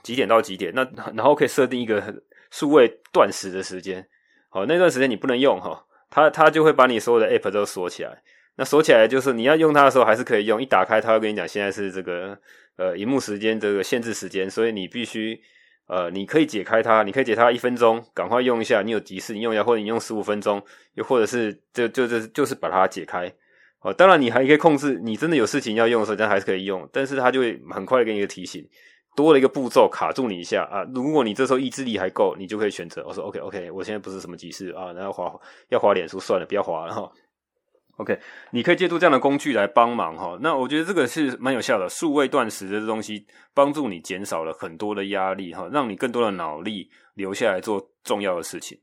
[0.02, 4.08] 几点到几点，那然后可以设定一个数位断食的时间，
[4.50, 8.24] 好，那段时间你不能用哈，它它就会把你所有的 App 都锁起来。
[8.58, 12.36] 那锁起来就是你要用它的时候还是可以用，一打开它会跟你讲现在是这个
[12.78, 15.40] 呃荧幕时间这个限制时间，所以你必须
[15.88, 20.62] 呃你可以解开它，你可以解它一分钟，赶快用一下，你有急事你用一下，或者你用十五分钟，
[20.94, 23.32] 又或者是就就就是就是把它解开
[23.82, 23.94] 哦。
[23.94, 28.68] 当然你还可以控制，你真的有事情要用的时候，这样还是可以用，但是它就会很快的给你一个提醒，
[29.16, 30.84] 多了一个步骤卡住你一下啊。
[30.94, 35.32] 如果你这时候意志力还够，你就可以选择我说 OK OK，我现在不是什么急事啊，然后滑
[35.70, 37.12] 要滑脸书算了，不要滑了哈。
[37.98, 38.20] OK，
[38.52, 40.38] 你可以借助这样的工具来帮忙哈。
[40.42, 48.78] 那我觉得这个是蛮有效的，数位断食的这东西帮助你减少了很多的压力哈，让你更多的脑力留下来做重要的事情。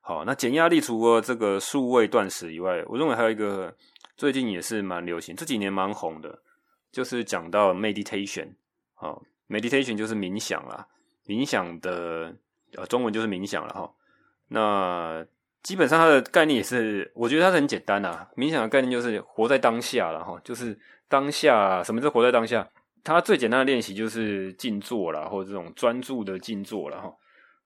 [0.00, 3.74] 好，那减压力除了这个数位断食以外，我认为还有一个
[4.16, 6.42] 最近也是蛮流行，这几年蛮红的，
[6.90, 8.54] 就是讲到 meditation。
[8.94, 10.86] 好，meditation 就是冥想啦，
[11.26, 12.34] 冥想的
[12.76, 13.92] 呃中文就是冥想了哈。
[14.48, 15.26] 那
[15.64, 18.28] 基本上它的概念也是，我觉得它是很简单呐。
[18.36, 21.82] 冥想的概念就是活在当下了哈，就是当下。
[21.82, 22.68] 什么是活在当下？
[23.02, 27.10] 它最简单的练习就是静坐啦，或者这种专注的静坐了哈。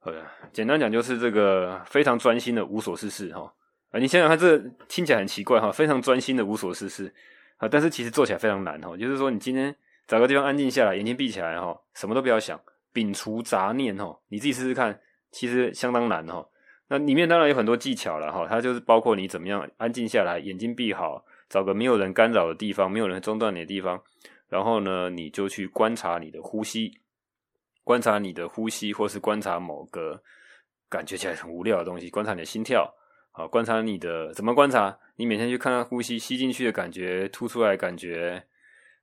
[0.04, 0.14] 呃，
[0.52, 3.52] 简单讲就是这个非常专心的无所事事哈。
[3.90, 7.12] 啊，你想想看，这听起来很奇怪哈，非常专心的无所事事
[7.56, 8.96] 啊，但是其实做起来非常难哈。
[8.96, 9.74] 就是说，你今天
[10.06, 12.60] 找个地方安静下来，眼睛闭起来哈，什么都不要想，
[12.94, 15.00] 摒除杂念哈，你自己试试看，
[15.32, 16.46] 其实相当难哈。
[16.88, 24.02] 那里面当然有很多技巧了哈，它就是包括你怎么样安静下来，眼睛闭好，找个没有人干扰的地方，没有人中断你的地方，
[24.48, 26.98] 然后呢，你就去观察你的呼吸，
[27.84, 30.22] 观察你的呼吸，或是观察某个
[30.88, 32.90] 感觉起来很无聊的东西，观察你的心跳，
[33.32, 34.98] 好，观察你的怎么观察？
[35.16, 38.42] 你每天去看看呼吸，吸进去的感觉，吐出来感觉，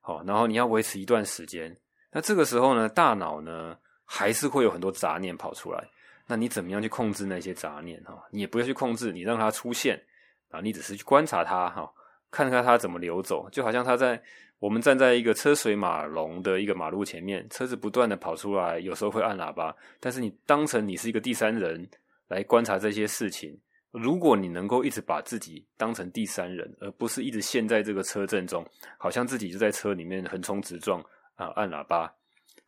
[0.02, 1.78] 好，然后你要维持一段时间。
[2.12, 5.84] 那这个时候呢，大脑呢还是会有很多杂念跑出来。
[6.28, 8.02] 那你怎么样去控制那些杂念？
[8.04, 10.02] 哈，你也不要去控制，你让它出现
[10.50, 11.92] 啊，你只是去观察它，哈，
[12.32, 13.50] 看看它怎么流走。
[13.52, 14.22] 就好像它在
[14.60, 21.88] 我们站在一个车水马龙的一个马路前面，车子不断的跑出来，有时候会按喇叭，但是你当成你是一个第三人
[22.28, 23.60] 来观察这些事情。
[23.92, 28.66] 如果你能够一直把自己当成第三人，而不是一直陷在这个车阵中，
[28.98, 31.00] 好像自己就在车里面横冲直撞
[31.36, 32.14] 啊，按喇叭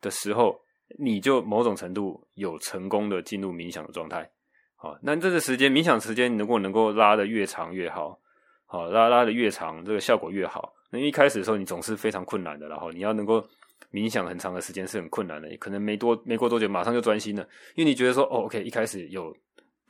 [0.00, 0.58] 的时候，
[0.96, 4.30] 你就某种程度有成功的进入冥想的状态。
[4.76, 8.18] 好，那这个时间冥想时间，如果能够拉得越长越好，
[8.66, 10.72] 好，拉拉得越长，这个效果越好。
[10.90, 13.44] 那一开始的时候，你总是非常困难的，然后你要能够
[13.90, 17.42] 冥想很长的时间是很困难的，可能没多没过多久，马上就专心了，
[17.74, 19.36] 因为你觉得说，哦，OK，一开始有。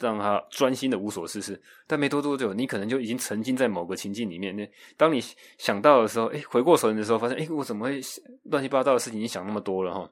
[0.01, 4.55] 让他专心的无所事事，但没多多久，你可能就已经沉浸在某个情境里面。
[4.55, 4.65] 那
[4.97, 5.21] 当你
[5.57, 8.01] 想到的时候，哎，回过神的时候，发现，哎，我怎么会
[8.45, 10.09] 乱七八糟的事情你想那么多了哈？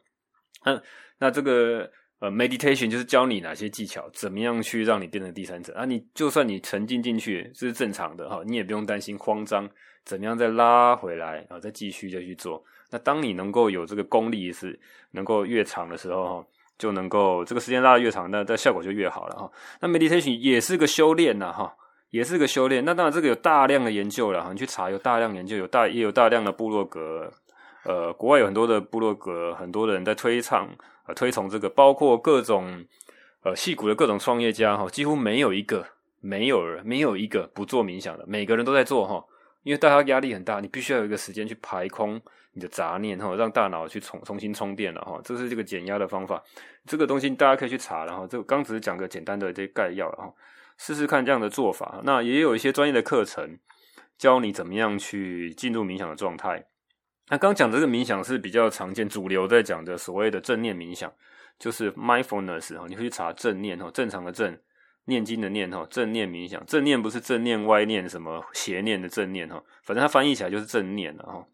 [0.65, 0.81] 嗯，
[1.19, 1.91] 那这个
[2.21, 5.85] 呃，meditation 就是教你哪些技巧，怎么样去让你变成第三者啊？
[5.85, 9.69] 你就算你沉浸进去，这是正常的哈，你也不用担心慌张，
[10.05, 11.61] 怎么样再拉回来啊？
[11.61, 12.65] 再继续再去做。
[12.91, 14.79] 那当你能够有这个功力是
[15.13, 16.47] 能够越长的时候哈。
[16.79, 19.51] 就能够这个时间拉得越长，那这效果就越好了哈。
[19.81, 21.75] 那 meditation 也是个修炼呐哈，
[22.11, 22.85] 也是个修炼。
[22.85, 27.33] 那当然这个有大量的研究了哈，你去查有大量研究，有大也有大量的部落格，
[27.87, 30.69] 呃，国外有很多的部落格，很多的人在推倡
[31.07, 32.85] 呃推崇这个，包括各种
[33.43, 35.87] 呃矽谷的各种创业家哈，几乎没有一个
[36.21, 39.25] 没有人没有一个不做冥想的，每个人都在做哈，
[39.63, 42.21] 因为大家压力很大，你必须要有一个时间去排空。
[42.59, 46.43] 你的杂念哈，让大脑去重重新充电了哈，这是这个减压的方法。
[46.87, 50.33] 这个东西大家可以去查，然后这刚只是讲个简单的这概要了哈，
[50.79, 52.01] 试试看这样的做法。
[52.05, 53.59] 那也有一些专业的课程
[54.17, 56.65] 教你怎么样去进入冥想的状态。
[57.29, 61.13] 那刚讲的这个冥想是比较常见、主流在讲的所谓的正念冥想，
[61.59, 64.57] 就是 mindfulness 哈，你会去查正念哈，正常的正，
[65.07, 66.65] 念经的念哈，正念冥想。
[66.67, 71.45] 正念不是正念、歪念什么邪念的正念哈，反正它翻译起来就是正念了哈。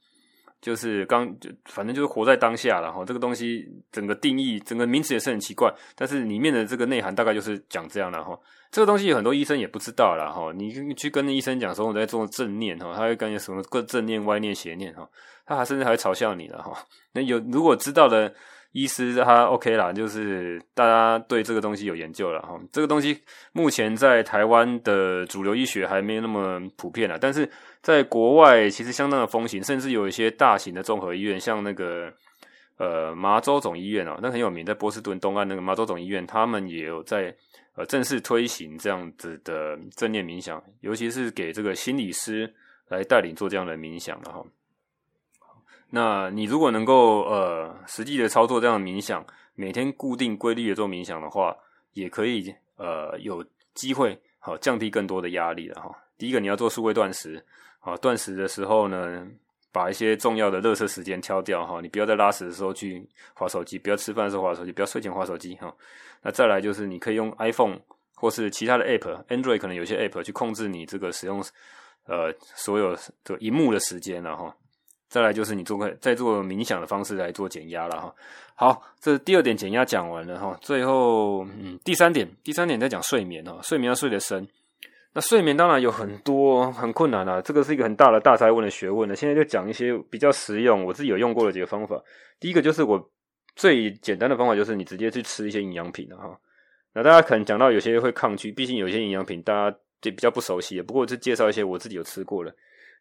[0.62, 8.38] 就是刚就反正就是活在当下了哈，这个东西整个定义整个名词也是很奇怪，但是里面的这个内涵大概就是讲这样了哈。
[8.70, 15.06] 这个东西有很多医生也不知道了哈，你去跟医生讲说我在做正念哈，他会感觉什么各正念、歪念、邪念哈，
[15.44, 16.72] 他还甚至还会嘲笑你了哈。
[17.12, 18.32] 那有如果知道的
[18.72, 22.60] 医师他 OK 啦，就是大家对这个东西有研究了哈。
[22.72, 27.48] 这个东西目前在台湾的主流医学还没那么普遍了，但是。
[27.82, 32.12] 在国外其实相当的风行，甚至有一些大型的综合医院，像那个
[32.76, 37.34] 呃麻州总医院哦，那很有名，在波士顿东岸那个麻州总医院，他们也有在
[37.74, 42.54] 呃正式推行这样子的正念冥想，尤其是给这个心理师
[42.86, 44.40] 来带领做这样的冥想的哈。
[45.94, 49.22] 那你如果能够呃实际的操作这样的冥想，
[49.54, 51.54] 每天固定规律的做冥想的话，
[51.92, 55.94] 也可以呃有机会好降低更多的压力了哈。
[56.16, 57.44] 第一个你要做数位断食。
[57.78, 59.26] 好，断食的时候呢，
[59.70, 65.74] 把一些重要的垃圾时间挑掉哈，你不要在拉屎的时候去划手机，不要吃饭的时候划手机，不要睡前划手机哈。
[66.22, 67.78] 那再来就是你可以用 iPhone
[68.14, 71.44] 或是其他的 App，Android 可能有些 App 去控制你这个使用
[72.06, 74.56] 呃所有的萤幕的时间了哈。
[75.12, 78.14] 再来就是你做个再做冥想的方式来做减压了哈。
[78.54, 84.48] 好，这第二点减压讲完了哈，最后嗯第三点，第三点在讲睡眠哦，睡眠要睡得深。
[85.12, 89.14] 那睡眠当然有很多很困难啊，这个是一个很大的大哉问的学问呢。
[89.14, 92.02] 现在就讲一些比较实用，我自己有用过的几个方法。
[92.40, 93.10] 第一个就是我
[93.54, 96.40] 最简单的方法，就是你直接去吃一些营养品哈。
[96.94, 100.80] 那大家可能讲到有些会抗拒，毕竟有些营养品大家对比较不熟悉。
[100.80, 102.54] 不过是介绍一些我自己有吃过的。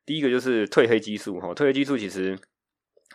[0.06, 2.38] 第一个就是褪黑激素哈，褪黑激素其实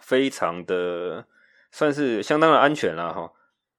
[0.01, 1.27] 非常的
[1.71, 3.33] 算是相当的安全啦哈，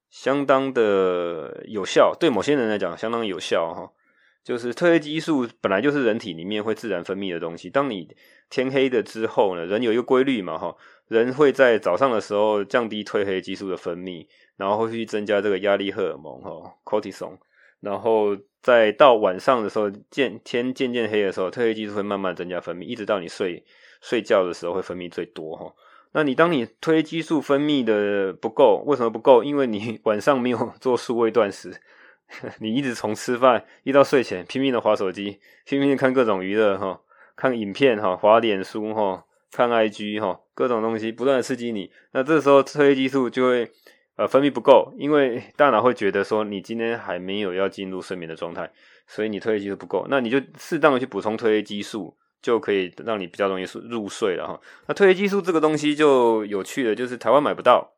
[0.10, 3.94] 相当的有效，对某些人来讲相当有效哈。
[4.44, 7.70] 就是褪黑激素本来就是人体里面会自然分泌的东西。
[7.70, 8.16] 当你
[8.50, 10.74] 天黑的之后呢，人有一个规律嘛，哈，
[11.10, 17.38] 人会在早上的时候降低褪黑激素的分泌，然后会去增加这个压力荷尔蒙，哈，cortisol，
[17.82, 18.38] 然后
[18.68, 23.64] 在到晚上的时候，渐天渐渐黑的时候，褪黑激素会慢慢增加分泌，一直到你睡
[24.02, 25.74] 睡觉的时候会分泌最多，哈。
[26.12, 29.42] 那你当你褪黑激素分泌的不够，为什么不够？
[29.42, 31.80] 因为你晚上没有做数位断食。
[32.60, 37.00] 你一直从吃饭一到睡前拼命的划手机，拼命的看各种娱乐哈，
[37.38, 43.72] 看影片哈，划脸书哈，看 IG 哈，各种东西不断的刺激你，那这时候褪黑激素就会
[44.18, 48.70] 呃分泌不够，因为大脑会觉得说你今天还没有要进入睡眠的状态，
[49.08, 54.60] 所以你褪黑激素不够，那你就适当的去补充褪黑激素，就可以让你比较容易入睡了哈。
[54.88, 57.94] 那褪黑激素这个东西就有趣的，就是台湾买不到，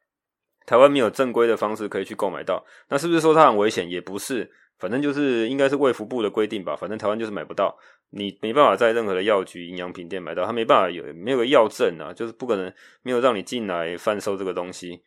[0.65, 3.89] 台湾没有正规的方式可以去购买到，那是不是说它很危险？
[3.89, 4.51] 也不是。
[4.77, 7.77] 反正就是应该是卫福部的规定吧，反正台湾就是买不到，
[8.11, 15.01] 你没办法在任何的药局、营养品店买到，他没办法有没有个药证啊，就是不可能没有让你进来贩售这个东西。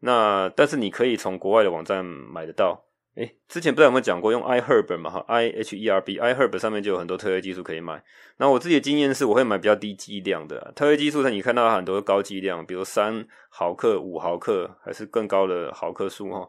[0.00, 2.82] 那但是你可以从国外的网站买得到。
[3.16, 5.08] 诶，之前不知道有没有讲过用 iHerb 嘛？
[5.08, 8.04] 哈，I H E R B，iHerb 上面就有很多特约技术可以买。
[8.36, 16.46] 那我自己的经验是，我会买比较低剂量的褪黑激素，它你看到很多高剂量，比如三毫克、五毫克，还是更高的毫克数哈。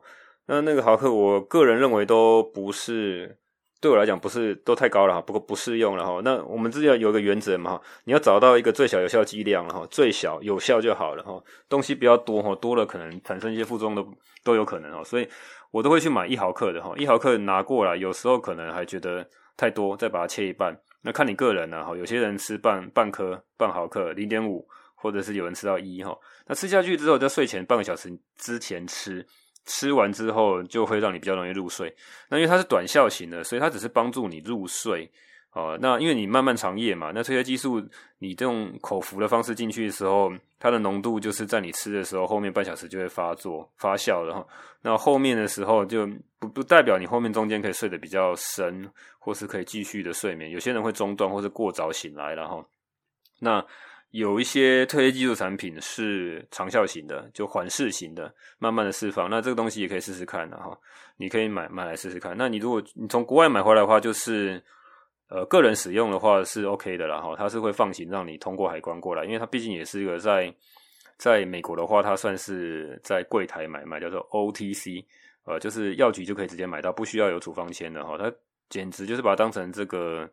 [0.47, 3.37] 那那个毫克，我个人认为都不是，
[3.79, 6.19] 对我来讲不是都太高了哈，不过不适用了哈。
[6.23, 15.27] 那我们自己有一个原则嘛哈，你要找到一个最小有效剂量哈，最小有效就好了哈，东西不要多哈，多了可能产生一些副作用都都有可能哈，所以
[15.69, 26.17] 我都会去买一毫克的哈，一毫克拿过来，有时候可能还觉得太多，再把它切一半，那看你个人了哈，有些人吃半半颗半毫克零点五，或者是有人吃到一哈，
[26.47, 29.23] 那吃下去之后在睡前半个小时之前吃。
[29.67, 31.95] 吃完之后就会让你比较容易入睡。
[32.29, 35.07] 那因为它是短效型的，所以它只是帮助你入睡。
[35.53, 37.81] 哦、那因为你漫漫长夜嘛，那褪黑激素
[38.19, 44.47] 你这种口服的方式进去的时候，它的浓度就是在你吃的时候后面半小时就会发作发酵了哈。
[44.83, 46.07] 那后面的时候就
[46.37, 48.87] 不不代表你后面中间可以睡得比较深，
[49.17, 50.51] 或是可以继续的睡眠。
[50.51, 52.63] 有些人会中断或是过早醒来然后。
[53.39, 53.65] 那
[54.11, 59.29] 有一些褪黑激素产品是长效型的，就缓释型的，慢慢的释放。
[59.29, 60.77] 那这个东西也可以试试看的哈，
[61.17, 62.35] 你可以买买来试试看。
[62.37, 64.63] 那你如果你从国外买回来的话，就是
[65.29, 70.53] 呃个人使用的话是 OK 的啦哈，它是会放行让你通过海关过来，因为它毕竟也是一个在
[71.17, 75.03] 在美国的话，它算是在柜台买卖，叫做 OTC，
[75.43, 78.17] 呃，就是药局就可以直接买到，不需要有处方签的哈。
[78.17, 78.31] 它
[78.69, 80.29] 简直就是把它当成这个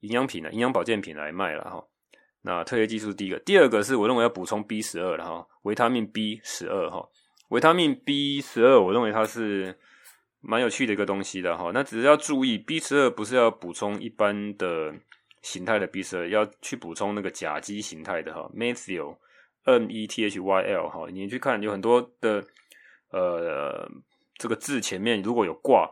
[0.00, 1.84] 营养品了营养保健品来卖了哈。
[2.44, 7.08] 那褪黑激素第一个，第二个是我认为要补充 B 十二的哈，维他命 B 十二哈，
[7.50, 9.78] 维他命 B 十二我认为它是
[10.40, 11.70] 蛮有趣的一个东西的哈。
[11.72, 14.92] 那只是要注意，B 十二不是要补充一般的
[15.40, 19.16] 形态的 B 十二，要去补充那个甲基形态的哈，methyl
[19.62, 22.44] M E T H Y L 哈，你去看有很多的
[23.10, 23.88] 呃
[24.34, 25.88] 这个字前面如果有挂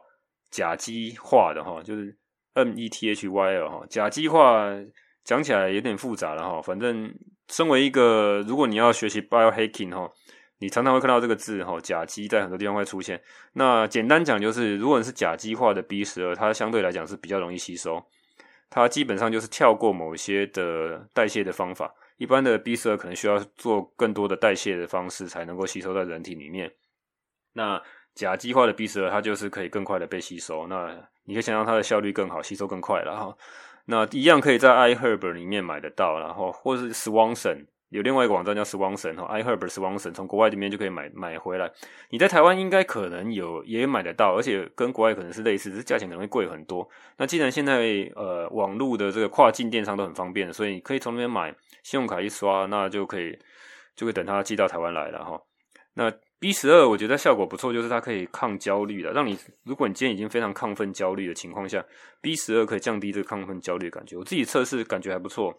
[0.50, 2.18] 甲基化的哈，就是
[2.54, 4.66] M E T H Y L 哈，甲基化。
[5.24, 7.14] 讲起来有点复杂了哈，反正
[7.48, 10.10] 身为一个，如果你要学习 biohacking 哈，
[10.58, 13.20] 你常常会看到这个字哈，甲基在很多地方会出现。
[13.54, 18.04] 那简单讲就是，如果你是甲基化的 B 十二，它相对来讲是比较容易吸收，
[18.68, 21.94] 它基本上就是跳过某些的代谢的方法。
[22.16, 26.70] 一般的 B 十二可能需要做更多的代谢的方式才能够吸收在人体里面。
[27.54, 27.80] 那
[28.14, 30.66] 甲基化的 B 十二，它就是可以更快的被吸收。
[30.66, 30.94] 那
[31.24, 33.36] 你可以想象它的效率更好，吸收更快了哈。
[33.86, 41.68] 那一样可以在 iHerb 里面买得到，然后或是 Swanson 有另外一个网站叫 Swanson 哈，iHerb Swanson 从国外里面就可以买买回来。
[42.10, 46.88] 你在台湾应该可能有也买得到，而且跟国外可能是类似，只是价钱可能会贵很多。
[47.16, 51.52] 那既然现在呃网络的这个跨境电商都很方便，所以你可以从那边买，
[51.82, 53.36] 信用卡一刷，那就可以
[53.96, 55.42] 就会等它寄到台湾来了哈。
[55.94, 61.84] 那 B 十二我觉得效果不错，就是它可以抗焦虑的，让你如果你今天已经非常亢奋焦虑的情况下
[62.22, 64.16] ，B 十二可以降低这个亢奋焦虑的感觉。
[64.16, 65.54] 我自己测试感觉还不错，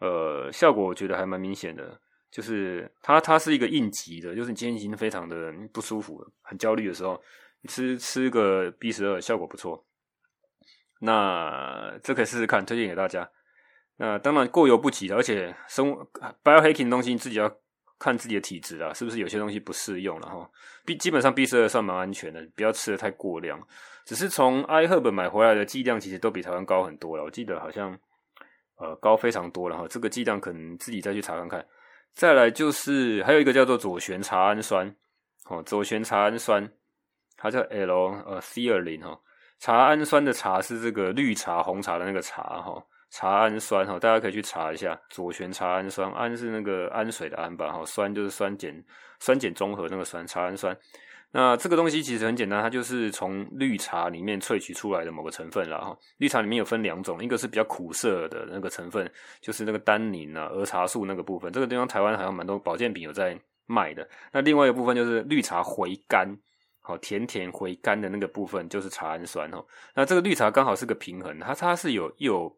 [0.00, 2.00] 呃，效果我觉得还蛮明显的，
[2.30, 7.22] 就是它它是一个应急的，就是你今天已经非常的不舒服、很焦虑的时候，
[7.60, 9.84] 你吃吃个 B 十二效果不错。
[11.00, 13.30] 那这可以试试看，推荐给大家。
[13.98, 16.10] 那当然过犹不及的，而且生物
[16.42, 17.54] biohacking 东西你自己要。
[18.04, 20.50] 看自己的体质啦，是不是有些东西不适用了哈
[20.84, 23.58] ？B 基本上 B 十二算蛮安全的，不要吃的太过量。
[24.04, 27.98] 只是从 iHerb 买回来的剂量其实都比台湾高很多了，我记得好像
[28.76, 29.86] 呃高非常多了哈。
[29.88, 31.66] 这个剂量可能自己再去查看看。
[32.12, 34.94] 再来就是还有一个叫做左旋茶氨酸，
[35.48, 36.70] 哦，左旋茶氨酸，
[37.38, 39.18] 它叫 L 呃 Theanine 哈。
[39.58, 42.84] 茶氨酸的茶是这个绿茶红茶的那个茶哈。
[43.14, 48.84] 茶氨酸哈，大家可以去查一下左旋茶氨酸，氨是那个氨水的氨吧，哈，酸就是酸碱
[49.20, 50.76] 酸碱中和那个酸，茶氨酸。
[51.30, 55.96] 那这个东西其实很简单，它就是从绿茶里面萃取出来的某个成分啦，哈。
[56.16, 59.08] 绿茶里面有分两种，一个是比较苦涩的那个成分，
[59.40, 64.08] 就是那个单宁啊、儿茶素那个部分，这个地方台湾好像蛮多保健品有在卖的。
[64.32, 66.36] 那另外一个部分就是绿茶回甘，
[66.80, 69.64] 好甜甜回甘的那个部分就是茶氨酸哈。
[69.94, 72.52] 那这个绿茶刚好是个平衡，它它是有有。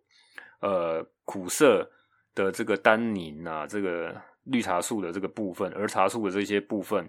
[0.67, 1.89] 呃苦涩
[2.35, 7.09] 的这个单宁啊，这个绿茶素的这个部分，儿茶素的这些部分，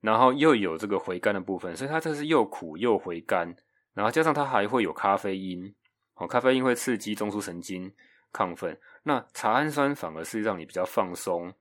[0.00, 3.54] 然后又有这个回甘的部分，所以它这是又苦又回甘，
[3.92, 5.74] 然后加上它还会有咖啡因，
[6.14, 7.92] 哦，咖啡因会刺激中枢神经
[8.32, 11.52] 亢奋，那茶氨酸反而是让你比较放松，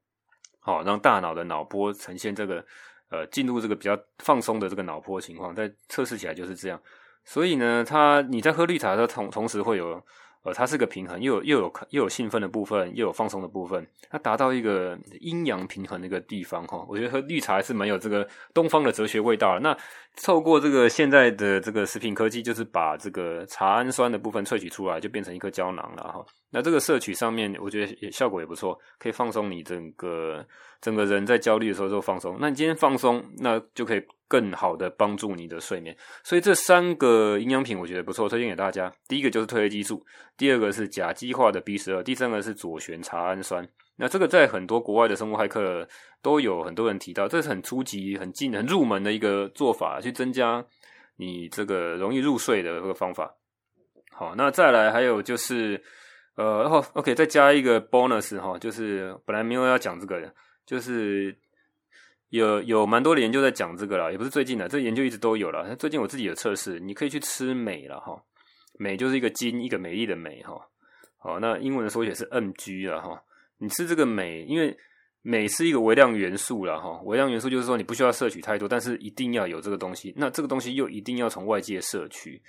[0.59, 2.65] 好，让大脑的脑波呈现这个
[3.09, 6.82] 呃进入这个比较放松的这个脑波情况，在测试起来就是这样。
[7.26, 10.03] 所以呢，它你在喝绿茶的时候，同同时会有，
[10.43, 16.85] 呃，它是个平衡，又有又有又有兴奋的部分，又有放松的部分，它达到一个阴阳平衡的一个地方哈。
[16.87, 19.59] 我觉得喝绿茶还是蛮有这个东方的哲学味道的。
[19.59, 19.77] 那
[20.23, 26.25] 透过这个现在的这个食品科技，就是把这个茶氨酸的部分萃取出来，就变成一颗胶囊了哈。
[26.51, 30.45] 那这个摄取上面，我觉得也效果也不错，可以放松你整个
[30.79, 32.37] 整个人在焦虑的时候就放松。
[32.39, 34.01] 那你今天放松，那就可以。
[34.30, 38.93] 更好的帮助你的睡眠，所以这三个营养品我觉得不错，推荐给大家。
[39.07, 40.05] 第一个就是褪黑激素，
[40.38, 43.67] 第二个是甲基化的 B 十二，第三个是左旋茶氨酸。
[43.95, 45.88] 那这个在很多国外的生物骇客
[46.21, 50.63] 都有很多人提到，这是很初级、很近、很入门的一个做法，去增加
[51.17, 53.34] 你这个容易入睡的这个方法。
[54.11, 55.84] 好，那再来还有就是，
[56.36, 60.32] 呃，然后 OK 再加一个 bonus 哈，就是本来没有要讲这个的，
[60.67, 61.36] 就是。
[62.30, 65.75] 有有蛮多的研究在讲这个啦，也不是最近的，这研究一直都有了。
[65.75, 68.21] 最近我自己有测试，你可以去吃镁了哈，
[68.77, 70.53] 镁就是一个金，一个美丽的美哈。
[71.17, 73.21] 好，那英文的缩写是 Mg 了哈。
[73.57, 74.77] 你吃这个镁，因为
[75.21, 77.01] 镁是一个微量元素了哈。
[77.03, 80.13] 微量元素就是说你不需要摄取太多，但是一定要有这个东西。
[80.15, 82.41] 那这个东西又一定要从外界摄取。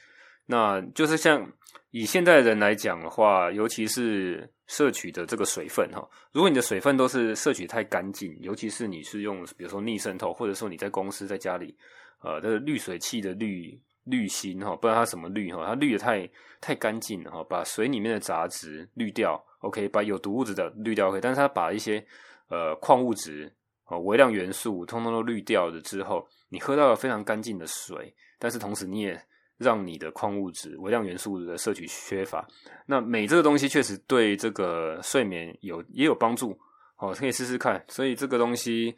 [0.47, 1.51] 那就是像
[1.91, 11.77] 以现代人来讲的话，尤其是摄取的这个水分哈，如果你的水分都是摄取太干净，尤其是你是用比如说逆渗透，或者说你在公司在家里，
[12.23, 16.29] 呃，这个滤水器的滤滤芯哈，不知道它什么滤哈，它滤的太
[16.61, 22.05] 太干净了哈，把水里面的杂质滤掉，OK，把有毒物质的滤掉 OK，但是它把一些
[22.49, 23.53] 呃矿物质
[23.85, 29.21] 啊微量元素通通都滤掉了之后，你喝到了非常干净的水，但是同时你也。
[29.61, 32.49] 让你的矿物质、微量元素的摄取缺乏，
[32.87, 36.59] 那镁这个东西确实对这个睡眠有也有帮助，
[36.97, 37.85] 哦，可以试试看。
[37.87, 38.97] 所以这个东西，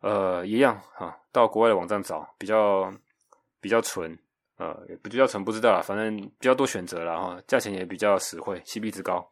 [0.00, 2.88] 呃，一样哈，到国外的网站找比较
[3.60, 4.16] 比较纯，
[4.58, 9.28] 呃，也不叫纯不知道啦，反正比较多选择了哈，价钱也比较实惠，CP 值高。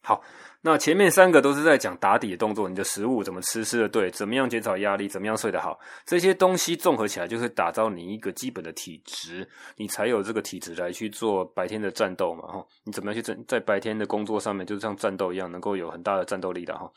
[0.00, 0.22] 好，
[0.62, 9.46] 那前面三个都是在讲打底的动作，你的食物怎么吃，吃的对，怎么样减少压力，怎么样睡得好，这些东西综合起来就是打造你一个基本的体质，
[9.76, 16.90] 你才有这个体质来去做白天的战斗嘛，哈，你怎么样去在在白天的工作上面，就像战斗一样，能够有很大的战斗力的哈。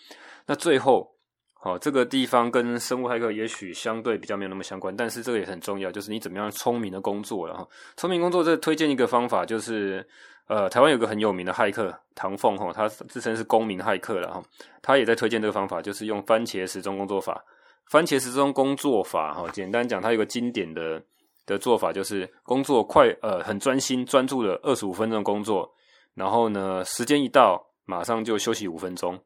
[0.46, 1.12] 那最后，
[1.56, 10.08] 好，这个地方跟生物骇客也许相对比较没有那么相关，但是这个也很重要，就是你怎么样聪明的工作，了哈聪明工作这推荐一个方法就是。
[10.52, 14.44] 呃，台湾有个很有名的骇客唐凤哈，他自称是公民骇客了哈，
[14.82, 17.42] 他也在推荐这个方法，就是用番茄时钟工作法。
[17.90, 21.02] 番茄时钟工作法哈，简单讲，它有个经典的
[21.46, 25.74] 的做法，就是工作快呃很专心专注的二十五分钟工作，
[26.16, 29.18] 然后呢时间一到马上就休息五分钟，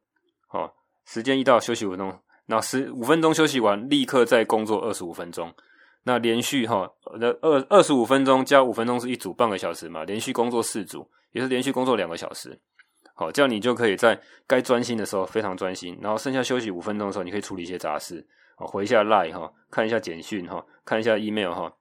[0.46, 0.76] 好，
[1.08, 5.52] 时间一到休息五分钟，那十五分钟休息完立刻再工作二十五分钟。
[6.08, 6.88] 那连续哈，
[7.20, 12.58] 那二二十五分钟加五分钟是一组，半个小时嘛，连续工作四组，也是连续工作两个小时。
[13.14, 18.26] 好，这样你就可以在该专心的时候非常专心，然后剩下休息五分钟的时候，你可以处理一些杂事，
[18.56, 21.72] 回一下 Line 哈，看一下简讯哈，看一下 email 哈。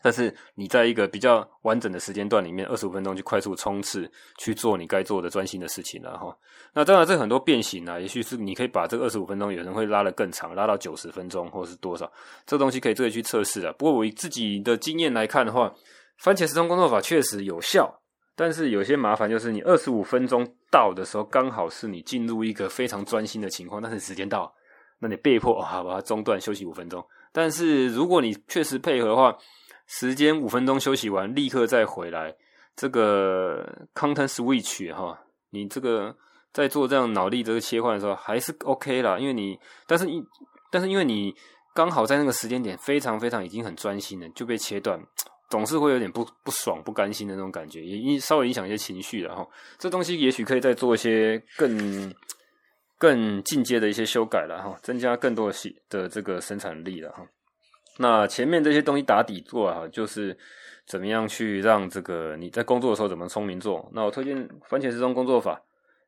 [0.00, 6.36] 但是你在一个比较完整的时间段里面，二十五分钟去快速冲刺去做你该做的专心的事情了哈。
[6.74, 12.12] 那当然这很多变形啊，也许是你可以把这个二十五分钟，有人会拉得更长，拉到九十分钟或者是多少，
[12.44, 13.72] 这东西可以自己去测试啊。
[13.78, 15.72] 不过我以自己的经验来看的话，
[16.18, 18.02] 番茄时钟工作法确实有效，
[18.36, 24.52] 但是有些麻烦就是你二十五分钟到的时候，刚好是你进入一个非常专心的情况，但是时间到，
[24.98, 27.04] 那你被迫啊把它中断休息五分钟。
[27.32, 29.36] 但是如果你确实配合的话，
[29.86, 32.34] 时间五分钟休息完，立刻再回来。
[32.76, 35.16] 这个 content switch 哈，
[35.50, 36.16] 你这个
[36.52, 39.16] 在做这样脑力这个切换的时候，还是 OK 啦。
[39.16, 39.56] 因为你，
[39.86, 40.20] 但是你，
[40.72, 41.32] 但是因为你
[41.72, 45.00] 刚好在那个时间点非常非常已经很专心了，就被切断，
[45.50, 49.46] 总是会有点不不爽、不甘心的那种感觉，也影稍微影响一些情绪了哈。
[49.78, 52.12] 这东西也许可以再做一些更
[52.98, 57.26] 更进阶的一些修改了哈，增加更多的的这个生产力了哈。
[57.98, 60.36] 那前面这些东西打底做啊，就是
[60.86, 63.88] 怎么样去让这个你在工作的时候怎么聪明做。
[63.92, 65.62] 那我推荐番茄时钟工作法。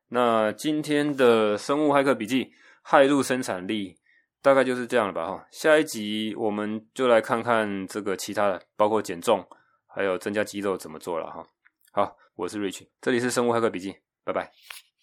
[0.09, 2.51] 那今天的生物骇客笔记，
[2.85, 3.96] 骇入生产力，
[4.41, 5.47] 大概就是这样了吧哈。
[5.51, 9.45] 下一集我们就来看看这个其他的，包括减重，
[9.85, 11.45] 还有增加肌肉怎么做了哈。
[11.91, 13.97] 好，我是 Rich，这里是生物黑客笔记。
[14.23, 14.51] 拜拜。